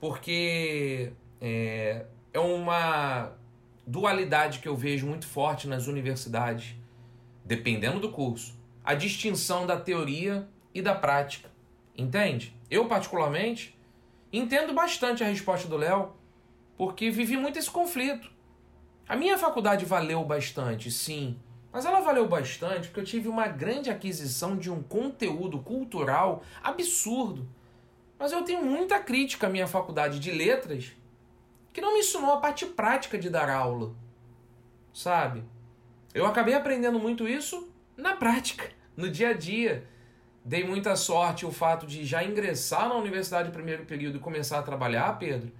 [0.00, 3.32] porque é, é uma
[3.86, 6.74] dualidade que eu vejo muito forte nas universidades,
[7.44, 8.58] dependendo do curso.
[8.84, 10.46] A distinção da teoria
[10.78, 11.50] e da prática.
[11.96, 12.54] Entende?
[12.70, 13.76] Eu, particularmente,
[14.32, 16.12] entendo bastante a resposta do Léo,
[16.76, 18.30] porque vivi muito esse conflito.
[19.08, 21.38] A minha faculdade valeu bastante, sim,
[21.72, 27.48] mas ela valeu bastante porque eu tive uma grande aquisição de um conteúdo cultural absurdo.
[28.18, 30.92] Mas eu tenho muita crítica à minha faculdade de letras
[31.72, 33.92] que não me ensinou a parte prática de dar aula.
[34.92, 35.44] Sabe?
[36.12, 39.86] Eu acabei aprendendo muito isso na prática, no dia a dia.
[40.44, 44.62] Dei muita sorte o fato de já ingressar na universidade primeiro período e começar a
[44.62, 45.52] trabalhar, Pedro.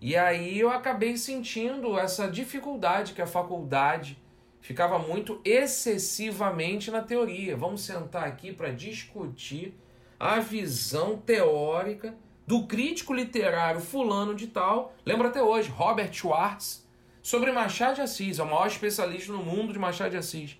[0.00, 4.18] E aí eu acabei sentindo essa dificuldade que a faculdade
[4.60, 7.56] ficava muito excessivamente na teoria.
[7.56, 9.74] Vamos sentar aqui para discutir
[10.18, 12.14] a visão teórica
[12.46, 16.84] do crítico literário fulano de tal, lembra até hoje, Robert Schwartz,
[17.22, 20.58] sobre Machado de Assis, é o maior especialista no mundo de Machado de Assis.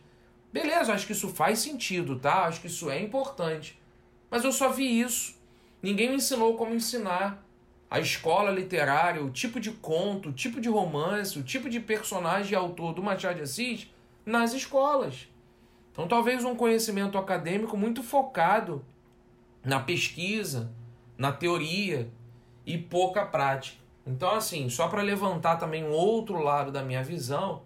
[0.52, 2.44] Beleza, acho que isso faz sentido, tá?
[2.44, 3.78] Acho que isso é importante.
[4.30, 5.38] Mas eu só vi isso.
[5.82, 7.44] Ninguém me ensinou como ensinar.
[7.90, 12.52] A escola literária, o tipo de conto, o tipo de romance, o tipo de personagem
[12.52, 13.88] e autor do Machado de Assis
[14.24, 15.28] nas escolas.
[15.90, 18.84] Então, talvez um conhecimento acadêmico muito focado
[19.64, 20.72] na pesquisa,
[21.18, 22.08] na teoria
[22.64, 23.78] e pouca prática.
[24.06, 27.62] Então, assim, só para levantar também um outro lado da minha visão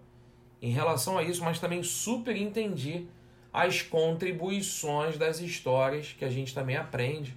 [0.61, 3.07] em relação a isso, mas também super entendi
[3.53, 7.35] as contribuições das histórias que a gente também aprende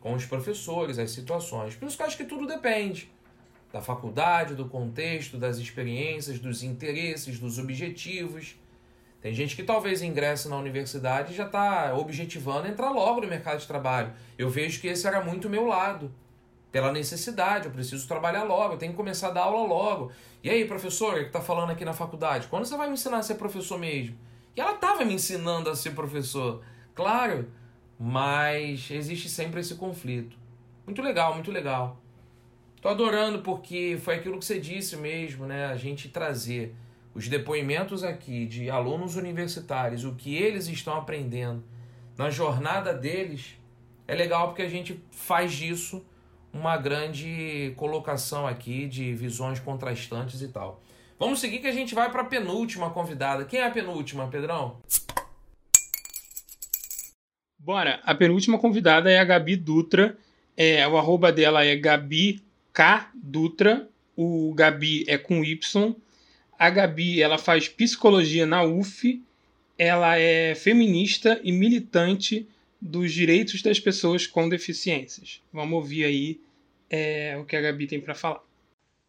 [0.00, 1.74] com os professores, as situações.
[1.74, 3.10] Por isso que eu acho que tudo depende
[3.72, 8.56] da faculdade, do contexto, das experiências, dos interesses, dos objetivos.
[9.20, 13.58] Tem gente que talvez ingresse na universidade e já está objetivando entrar logo no mercado
[13.58, 14.12] de trabalho.
[14.38, 16.10] Eu vejo que esse era muito o meu lado.
[16.70, 20.12] Pela necessidade, eu preciso trabalhar logo, eu tenho que começar a dar aula logo.
[20.42, 23.22] E aí, professor, que está falando aqui na faculdade, quando você vai me ensinar a
[23.22, 24.16] ser professor mesmo?
[24.54, 26.62] E ela estava me ensinando a ser professor,
[26.94, 27.48] claro,
[27.98, 30.36] mas existe sempre esse conflito.
[30.84, 31.98] Muito legal, muito legal.
[32.80, 35.66] Tô adorando porque foi aquilo que você disse mesmo, né?
[35.66, 36.74] A gente trazer
[37.14, 41.64] os depoimentos aqui de alunos universitários, o que eles estão aprendendo
[42.16, 43.56] na jornada deles,
[44.06, 46.04] é legal porque a gente faz disso
[46.52, 50.82] uma grande colocação aqui de visões contrastantes e tal.
[51.18, 53.44] Vamos seguir que a gente vai para a penúltima convidada.
[53.44, 54.80] Quem é a penúltima, Pedrão?
[57.58, 60.16] Bora, a penúltima convidada é a Gabi Dutra.
[60.56, 62.42] É, o arroba dela é Gabi
[62.72, 63.88] K Dutra.
[64.16, 65.94] O Gabi é com Y.
[66.58, 69.22] A Gabi ela faz psicologia na UF,
[69.78, 72.48] ela é feminista e militante
[72.80, 75.42] dos direitos das pessoas com deficiências.
[75.52, 76.40] Vamos ouvir aí
[76.88, 78.42] é, o que a Gabi tem para falar.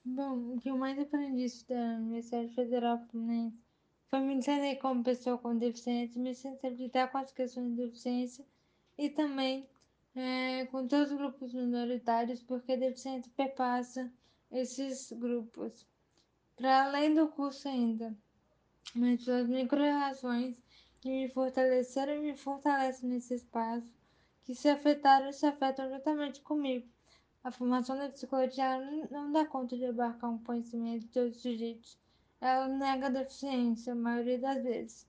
[0.03, 3.57] Bom, o que eu mais aprendi da Universidade Federal Fluminense
[4.09, 8.45] foi me entender como pessoa com deficiência, me sensibilizar com as questões de deficiência
[8.97, 9.67] e também
[10.15, 14.11] é, com todos os grupos minoritários, porque deficiência perpassa
[14.51, 15.85] esses grupos
[16.55, 18.13] para além do curso ainda,
[18.95, 20.55] mas suas micro-relações
[21.01, 23.87] que me fortaleceram e me fortalecem nesse espaço,
[24.43, 26.87] que se afetaram e se afetam juntamente comigo.
[27.43, 28.79] A formação da psicologia
[29.09, 31.97] não dá conta de abarcar um conhecimento de todos os sujeitos.
[32.41, 35.07] Ela nega a deficiência, a maioria das vezes.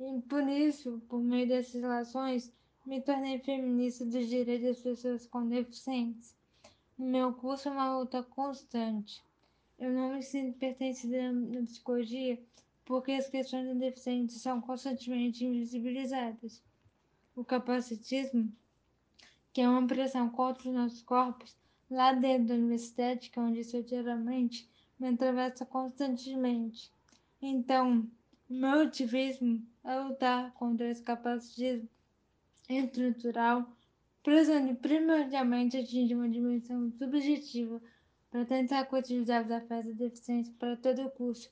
[0.00, 2.52] E por isso, por meio dessas relações,
[2.84, 6.36] me tornei feminista dos direitos das pessoas com deficiência.
[6.98, 9.22] No meu curso é uma luta constante.
[9.78, 12.38] Eu não me sinto pertencida na psicologia
[12.86, 16.62] porque as questões da deficiência são constantemente invisibilizadas.
[17.34, 18.50] O capacitismo,
[19.52, 21.56] que é uma pressão contra os nossos corpos,
[21.90, 24.70] lá dentro da universidade, que é onde estou diariamente,
[25.00, 26.92] me atravessa constantemente.
[27.42, 28.08] Então,
[28.48, 31.88] meu ativismo é lutar contra esse capacitismo
[32.68, 33.68] estrutural,
[34.22, 37.82] precisando primordialmente atingir uma dimensão subjetiva
[38.30, 41.50] para tentar cotidiar os afetos da deficiência para todo o curso,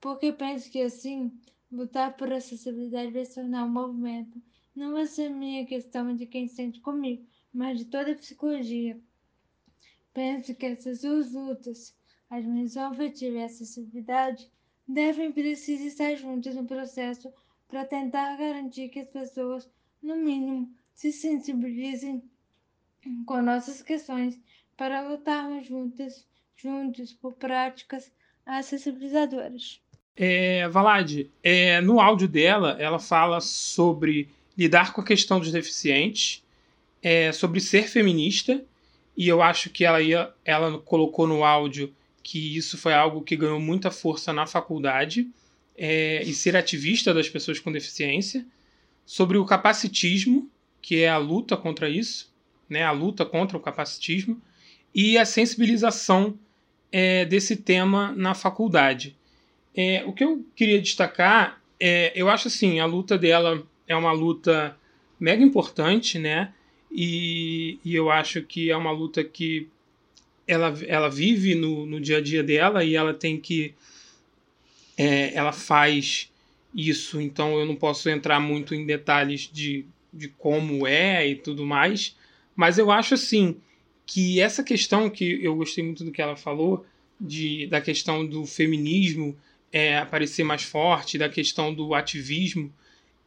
[0.00, 1.38] porque penso que assim,
[1.70, 4.42] lutar por acessibilidade vai se tornar um movimento.
[4.74, 9.00] Não vai ser minha questão de quem sente comigo, mas de toda a psicologia.
[10.12, 11.96] penso que essas duas lutas,
[12.28, 14.50] a dimensão afetiva e a acessibilidade,
[14.86, 17.32] devem precisar estar juntas no processo
[17.68, 19.70] para tentar garantir que as pessoas,
[20.02, 22.28] no mínimo, se sensibilizem
[23.26, 24.40] com nossas questões
[24.76, 26.26] para lutarmos juntas,
[26.56, 28.12] juntos por práticas
[28.46, 29.82] acessibilizadoras.
[30.16, 36.42] É, Valade, é, no áudio dela, ela fala sobre lidar com a questão dos deficientes,
[37.02, 38.64] é, sobre ser feminista,
[39.16, 41.92] e eu acho que ela, ia, ela colocou no áudio
[42.22, 45.28] que isso foi algo que ganhou muita força na faculdade,
[45.76, 48.44] é, e ser ativista das pessoas com deficiência,
[49.04, 50.50] sobre o capacitismo,
[50.80, 52.32] que é a luta contra isso,
[52.68, 54.40] né, a luta contra o capacitismo,
[54.94, 56.38] e a sensibilização
[56.90, 59.14] é, desse tema na faculdade.
[59.76, 64.12] É, o que eu queria destacar é, eu acho assim, a luta dela é uma
[64.12, 64.76] luta
[65.20, 66.52] mega importante, né?
[66.90, 69.68] E, e eu acho que é uma luta que
[70.46, 73.74] ela, ela vive no, no dia a dia dela e ela tem que.
[74.96, 76.32] É, ela faz
[76.74, 81.66] isso, então eu não posso entrar muito em detalhes de, de como é e tudo
[81.66, 82.16] mais,
[82.54, 83.56] mas eu acho assim
[84.06, 86.86] que essa questão que eu gostei muito do que ela falou,
[87.20, 89.36] de, da questão do feminismo
[89.72, 92.72] é, aparecer mais forte, da questão do ativismo,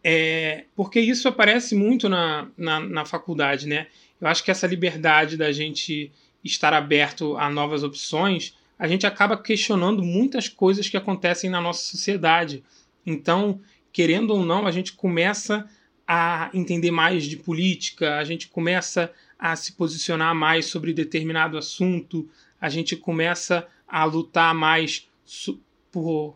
[0.04, 3.88] é, porque isso aparece muito na, na, na, faculdade, né?
[4.20, 6.12] Eu acho que essa liberdade da gente
[6.44, 11.84] estar aberto a novas opções, a gente acaba questionando muitas coisas que acontecem na nossa
[11.84, 12.64] sociedade.
[13.06, 13.60] Então,
[13.92, 15.70] querendo ou não, a gente começa
[16.08, 22.28] a entender mais de política, a gente começa a se posicionar mais sobre determinado assunto,
[22.60, 25.08] a gente começa a lutar mais
[25.92, 26.36] por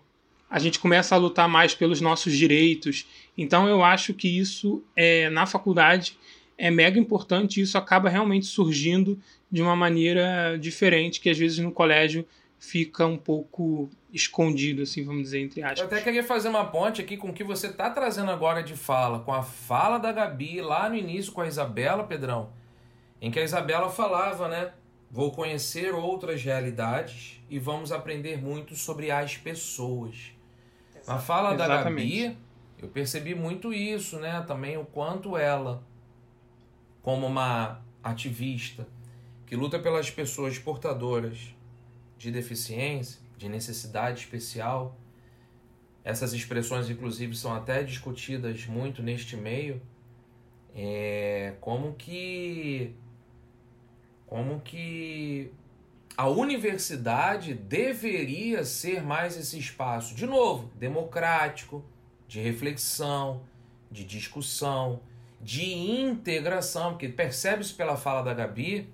[0.50, 3.08] a gente começa a lutar mais pelos nossos direitos.
[3.36, 6.16] Então eu acho que isso é na faculdade
[6.56, 9.20] é mega importante e isso acaba realmente surgindo
[9.52, 12.26] de uma maneira diferente que às vezes no colégio
[12.60, 15.80] fica um pouco escondido, assim, vamos dizer, entre aspas.
[15.80, 18.74] Eu até queria fazer uma ponte aqui com o que você está trazendo agora de
[18.74, 22.52] fala, com a fala da Gabi lá no início com a Isabela, Pedrão,
[23.22, 24.72] em que a Isabela falava, né?
[25.14, 30.32] Vou conhecer outras realidades e vamos aprender muito sobre as pessoas.
[31.06, 31.78] Na fala Exatamente.
[32.18, 32.38] da Gabi,
[32.82, 34.44] eu percebi muito isso, né?
[34.48, 35.84] Também o quanto ela,
[37.04, 38.88] como uma ativista
[39.46, 41.54] que luta pelas pessoas portadoras
[42.18, 44.98] de deficiência, de necessidade especial,
[46.04, 49.80] essas expressões, inclusive, são até discutidas muito neste meio.
[50.74, 52.96] É, como que
[54.34, 55.52] como que
[56.18, 61.86] a universidade deveria ser mais esse espaço, de novo, democrático,
[62.28, 63.44] de reflexão,
[63.92, 65.02] de discussão,
[65.40, 68.92] de integração, porque percebe-se pela fala da Gabi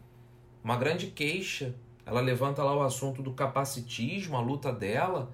[0.62, 1.74] uma grande queixa.
[2.06, 5.32] Ela levanta lá o assunto do capacitismo, a luta dela,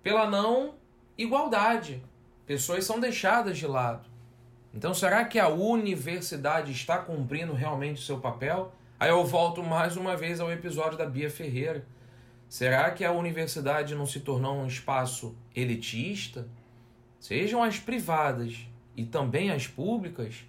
[0.00, 0.76] pela não
[1.18, 2.00] igualdade.
[2.46, 4.08] Pessoas são deixadas de lado.
[4.72, 8.72] Então, será que a universidade está cumprindo realmente o seu papel?
[9.00, 11.86] Aí eu volto mais uma vez ao episódio da Bia Ferreira.
[12.48, 16.48] Será que a universidade não se tornou um espaço elitista?
[17.20, 20.44] Sejam as privadas e também as públicas?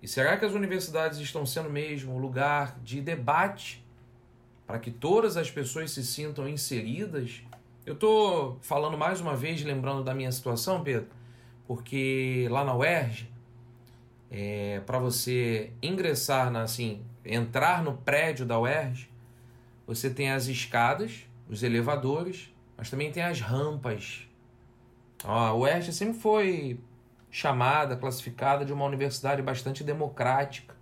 [0.00, 3.84] E será que as universidades estão sendo mesmo lugar de debate
[4.68, 7.42] para que todas as pessoas se sintam inseridas?
[7.84, 11.08] Eu estou falando mais uma vez, lembrando da minha situação, Pedro,
[11.66, 13.28] porque lá na UERJ,
[14.30, 19.10] é, para você ingressar na, assim, entrar no prédio da UERJ,
[19.86, 24.28] você tem as escadas, os elevadores, mas também tem as rampas.
[25.24, 26.80] a UERJ sempre foi
[27.30, 30.74] chamada, classificada de uma universidade bastante democrática.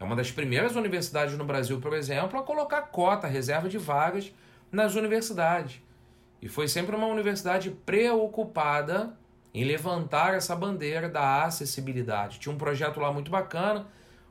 [0.00, 4.32] É uma das primeiras universidades no Brasil, por exemplo, a colocar cota, reserva de vagas
[4.70, 5.82] nas universidades.
[6.40, 9.16] E foi sempre uma universidade preocupada
[9.52, 12.38] em levantar essa bandeira da acessibilidade.
[12.38, 13.86] Tinha um projeto lá muito bacana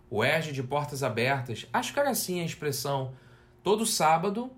[0.09, 3.13] o ERG de portas abertas, acho que era assim a expressão.
[3.63, 4.51] Todo sábado,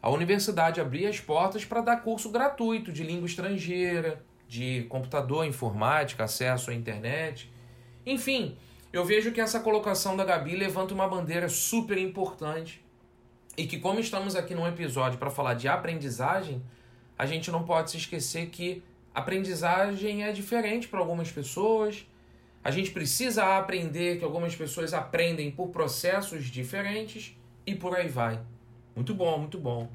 [0.00, 6.24] a universidade abria as portas para dar curso gratuito de língua estrangeira, de computador, informática,
[6.24, 7.52] acesso à internet.
[8.06, 8.56] Enfim,
[8.92, 12.84] eu vejo que essa colocação da Gabi levanta uma bandeira super importante
[13.56, 16.62] e que, como estamos aqui num episódio para falar de aprendizagem,
[17.18, 18.82] a gente não pode se esquecer que
[19.14, 22.06] aprendizagem é diferente para algumas pessoas
[22.64, 27.36] a gente precisa aprender que algumas pessoas aprendem por processos diferentes
[27.66, 28.40] e por aí vai.
[28.96, 29.90] Muito bom, muito bom.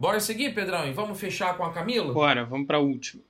[0.00, 2.14] Bora seguir, Pedrão, e vamos fechar com a Camila?
[2.14, 3.22] Bora, vamos para a última.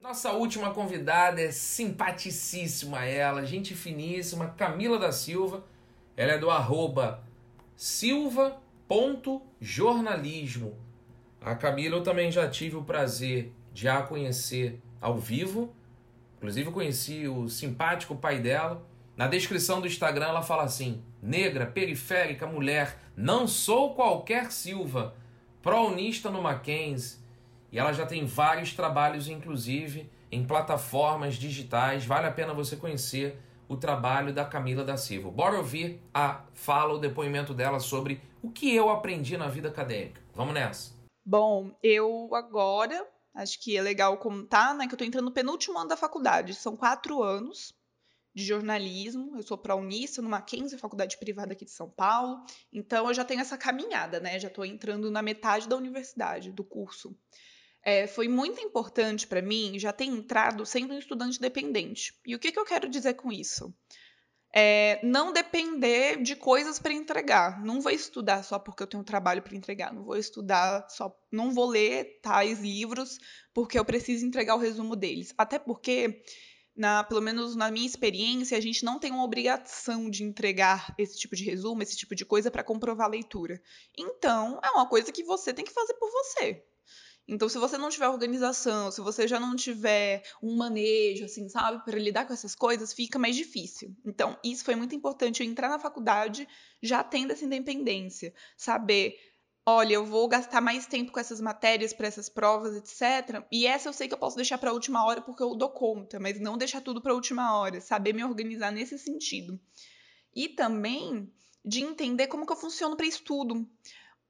[0.00, 5.64] Nossa última convidada é simpaticíssima ela, gente finíssima, Camila da Silva.
[6.16, 7.24] Ela é do arroba
[7.76, 10.76] silva.jornalismo.
[11.40, 15.74] A Camila eu também já tive o prazer de a conhecer ao vivo.
[16.36, 18.82] Inclusive eu conheci o simpático pai dela.
[19.16, 25.14] Na descrição do Instagram ela fala assim: negra, periférica, mulher, não sou qualquer Silva,
[25.60, 27.20] prounista no Mackenzie.
[27.70, 32.04] E ela já tem vários trabalhos, inclusive, em plataformas digitais.
[32.06, 35.30] Vale a pena você conhecer o trabalho da Camila da Silva.
[35.30, 40.20] Bora ouvir a fala, o depoimento dela sobre o que eu aprendi na vida acadêmica.
[40.34, 40.92] Vamos nessa.
[41.24, 45.78] Bom, eu agora acho que é legal contar, né, que eu estou entrando no penúltimo
[45.78, 46.54] ano da faculdade.
[46.54, 47.74] São quatro anos
[48.34, 49.36] de jornalismo.
[49.36, 52.44] Eu sou pró-unista no Mackenzie, faculdade privada aqui de São Paulo.
[52.72, 54.38] Então eu já tenho essa caminhada, né?
[54.38, 57.16] Já estou entrando na metade da universidade, do curso.
[57.84, 62.14] É, foi muito importante para mim já ter entrado sendo um estudante dependente.
[62.24, 63.74] E o que, que eu quero dizer com isso?
[64.54, 67.64] É, não depender de coisas para entregar.
[67.64, 69.92] Não vou estudar só porque eu tenho trabalho para entregar.
[69.92, 71.16] Não vou estudar só.
[71.30, 73.18] Não vou ler tais livros
[73.54, 75.32] porque eu preciso entregar o resumo deles.
[75.38, 76.22] Até porque,
[76.76, 81.18] na, pelo menos na minha experiência, a gente não tem uma obrigação de entregar esse
[81.18, 83.58] tipo de resumo, esse tipo de coisa para comprovar a leitura.
[83.96, 86.62] Então, é uma coisa que você tem que fazer por você.
[87.32, 91.82] Então, se você não tiver organização, se você já não tiver um manejo, assim, sabe,
[91.82, 93.96] para lidar com essas coisas, fica mais difícil.
[94.04, 96.46] Então, isso foi muito importante eu entrar na faculdade
[96.82, 99.16] já tendo essa independência, saber
[99.64, 103.46] olha, eu vou gastar mais tempo com essas matérias para essas provas, etc.
[103.50, 105.70] E essa eu sei que eu posso deixar para a última hora porque eu dou
[105.70, 109.58] conta, mas não deixar tudo para a última hora, saber me organizar nesse sentido.
[110.34, 111.32] E também
[111.64, 113.66] de entender como que eu funciono para estudo.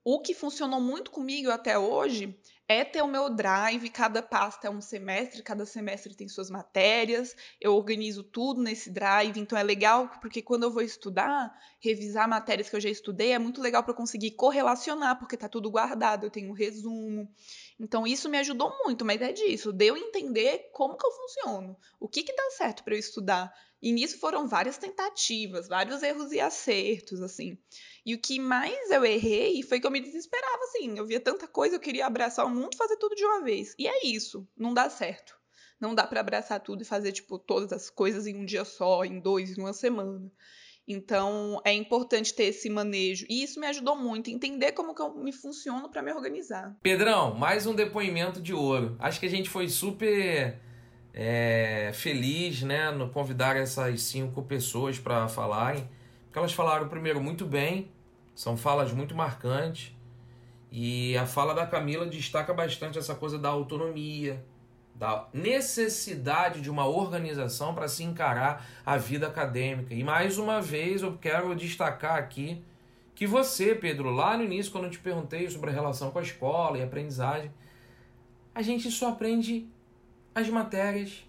[0.04, 2.38] O que funcionou muito comigo até hoje
[2.68, 7.36] é ter o meu drive, cada pasta é um semestre, cada semestre tem suas matérias,
[7.60, 12.70] eu organizo tudo nesse drive, então é legal porque quando eu vou estudar, revisar matérias
[12.70, 16.30] que eu já estudei, é muito legal para conseguir correlacionar, porque tá tudo guardado, eu
[16.30, 17.28] tenho um resumo.
[17.78, 21.76] Então isso me ajudou muito, mas é disso, de eu entender como que eu funciono,
[22.00, 23.52] o que que dá certo para eu estudar.
[23.82, 27.58] E nisso foram várias tentativas, vários erros e acertos, assim.
[28.06, 30.96] E o que mais eu errei foi que eu me desesperava, assim.
[30.96, 33.74] Eu via tanta coisa, eu queria abraçar o mundo fazer tudo de uma vez.
[33.76, 35.36] E é isso, não dá certo.
[35.80, 39.04] Não dá para abraçar tudo e fazer, tipo, todas as coisas em um dia só,
[39.04, 40.30] em dois, em uma semana.
[40.86, 43.26] Então, é importante ter esse manejo.
[43.28, 46.76] E isso me ajudou muito, entender como que eu me funciono para me organizar.
[46.82, 48.96] Pedrão, mais um depoimento de ouro.
[49.00, 50.60] Acho que a gente foi super
[51.14, 55.88] é, feliz, né, no convidar essas cinco pessoas para falarem
[56.32, 57.90] porque elas falaram primeiro muito bem,
[58.34, 59.94] são falas muito marcantes.
[60.70, 64.42] E a fala da Camila destaca bastante essa coisa da autonomia,
[64.94, 69.92] da necessidade de uma organização para se encarar a vida acadêmica.
[69.92, 72.64] E mais uma vez eu quero destacar aqui
[73.14, 76.22] que você, Pedro, lá no início, quando eu te perguntei sobre a relação com a
[76.22, 77.52] escola e aprendizagem,
[78.54, 79.68] a gente só aprende
[80.34, 81.24] as matérias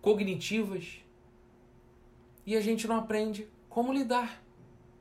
[0.00, 1.00] cognitivas
[2.44, 4.42] e a gente não aprende como lidar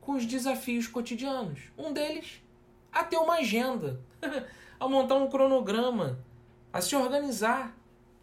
[0.01, 1.59] com os desafios cotidianos.
[1.77, 2.41] Um deles,
[2.91, 3.99] a ter uma agenda,
[4.79, 6.19] a montar um cronograma,
[6.71, 7.75] a se organizar.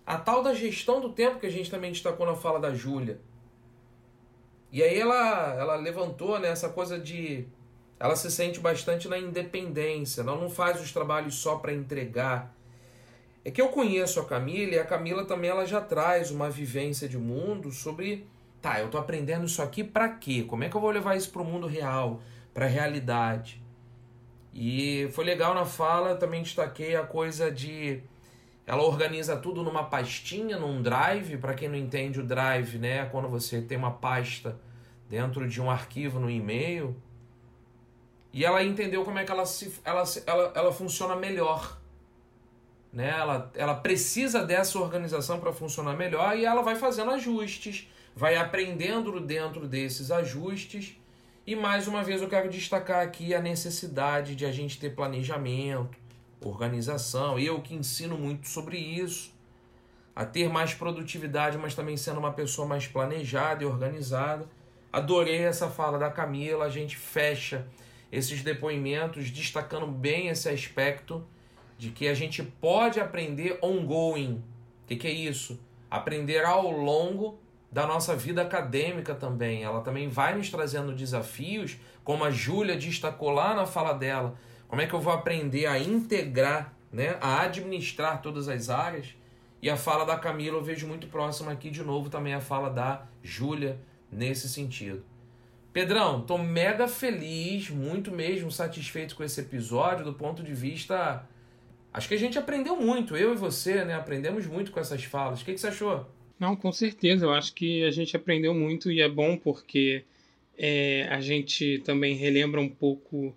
[0.05, 3.21] A tal da gestão do tempo que a gente também destacou na fala da Júlia.
[4.73, 7.47] E aí ela, ela levantou né, essa coisa de.
[8.01, 12.53] Ela se sente bastante na independência, ela não faz os trabalhos só para entregar.
[13.45, 17.09] É que eu conheço a Camila e a Camila também ela já traz uma vivência
[17.09, 18.27] de mundo sobre
[18.63, 20.45] Tá, eu tô aprendendo isso aqui para quê?
[20.45, 22.23] Como é que eu vou levar isso para o mundo real,
[22.55, 23.61] para a realidade?
[24.55, 28.01] E foi legal na fala, também destaquei a coisa de
[28.65, 31.39] ela organiza tudo numa pastinha, num drive.
[31.39, 34.61] Para quem não entende o drive, né, é quando você tem uma pasta
[35.11, 36.95] dentro de um arquivo no e-mail.
[38.33, 41.82] E ela entendeu como é que ela se ela, ela, ela funciona melhor.
[42.93, 43.09] Né?
[43.09, 49.19] Ela, ela precisa dessa organização para funcionar melhor e ela vai fazendo ajustes vai aprendendo
[49.21, 50.97] dentro desses ajustes.
[51.47, 55.97] E mais uma vez eu quero destacar aqui a necessidade de a gente ter planejamento,
[56.41, 57.39] organização.
[57.39, 59.33] Eu que ensino muito sobre isso,
[60.15, 64.47] a ter mais produtividade, mas também sendo uma pessoa mais planejada e organizada.
[64.93, 67.67] Adorei essa fala da Camila, a gente fecha
[68.11, 71.27] esses depoimentos destacando bem esse aspecto
[71.83, 74.35] de que a gente pode aprender ongoing.
[74.85, 75.59] O que, que é isso?
[75.91, 77.41] Aprender ao longo
[77.73, 79.65] da nossa vida acadêmica também.
[79.65, 84.37] Ela também vai nos trazendo desafios, como a Júlia destacou lá na fala dela.
[84.69, 89.17] Como é que eu vou aprender a integrar, né, a administrar todas as áreas?
[89.61, 92.71] E a fala da Camila eu vejo muito próxima aqui de novo também a fala
[92.71, 93.77] da Júlia
[94.09, 95.03] nesse sentido.
[95.73, 101.27] Pedrão, tô mega feliz, muito mesmo satisfeito com esse episódio, do ponto de vista.
[101.93, 103.95] Acho que a gente aprendeu muito, eu e você, né?
[103.95, 105.43] Aprendemos muito com essas falas.
[105.43, 106.09] O que, que você achou?
[106.39, 107.27] Não, com certeza.
[107.27, 110.05] Eu acho que a gente aprendeu muito e é bom porque
[110.59, 113.37] é, a gente também relembra um pouco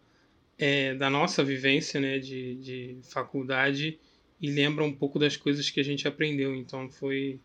[0.58, 4.00] é, da nossa vivência né, de, de faculdade
[4.42, 6.56] e lembra um pouco das coisas que a gente aprendeu.
[6.56, 7.40] Então foi,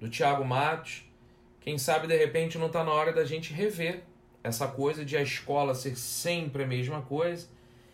[0.01, 1.05] do Tiago Matos.
[1.61, 4.03] Quem sabe de repente não está na hora da gente rever
[4.43, 7.47] essa coisa de a escola ser sempre a mesma coisa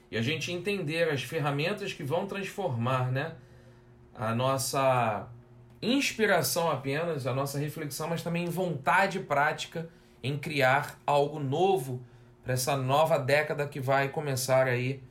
[0.09, 3.34] e a gente entender as ferramentas que vão transformar né,
[4.14, 5.28] a nossa
[5.80, 9.88] inspiração apenas, a nossa reflexão, mas também vontade prática
[10.22, 12.02] em criar algo novo
[12.42, 15.02] para essa nova década que vai começar aí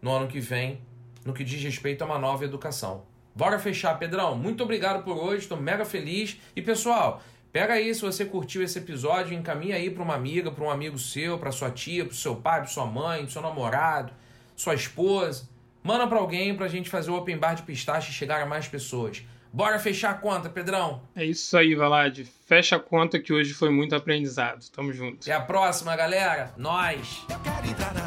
[0.00, 0.80] no ano que vem,
[1.24, 3.04] no que diz respeito a uma nova educação.
[3.34, 4.36] Bora fechar, Pedrão.
[4.36, 6.38] Muito obrigado por hoje, estou mega feliz.
[6.56, 10.62] E pessoal, Pega aí, se você curtiu esse episódio, encaminha aí para uma amiga, para
[10.62, 14.12] um amigo seu, para sua tia, para seu pai, para sua mãe, para seu namorado,
[14.54, 15.48] sua esposa.
[15.82, 18.46] Manda para alguém para a gente fazer o open bar de pistache e chegar a
[18.46, 19.24] mais pessoas.
[19.52, 21.02] Bora fechar a conta, Pedrão.
[21.14, 22.28] É isso aí, Valade.
[22.46, 24.64] Fecha a conta que hoje foi muito aprendizado.
[24.70, 25.22] Tamo junto.
[25.22, 26.52] Até a próxima, galera.
[26.56, 27.24] Nós.
[27.30, 28.06] Eu quero entrar na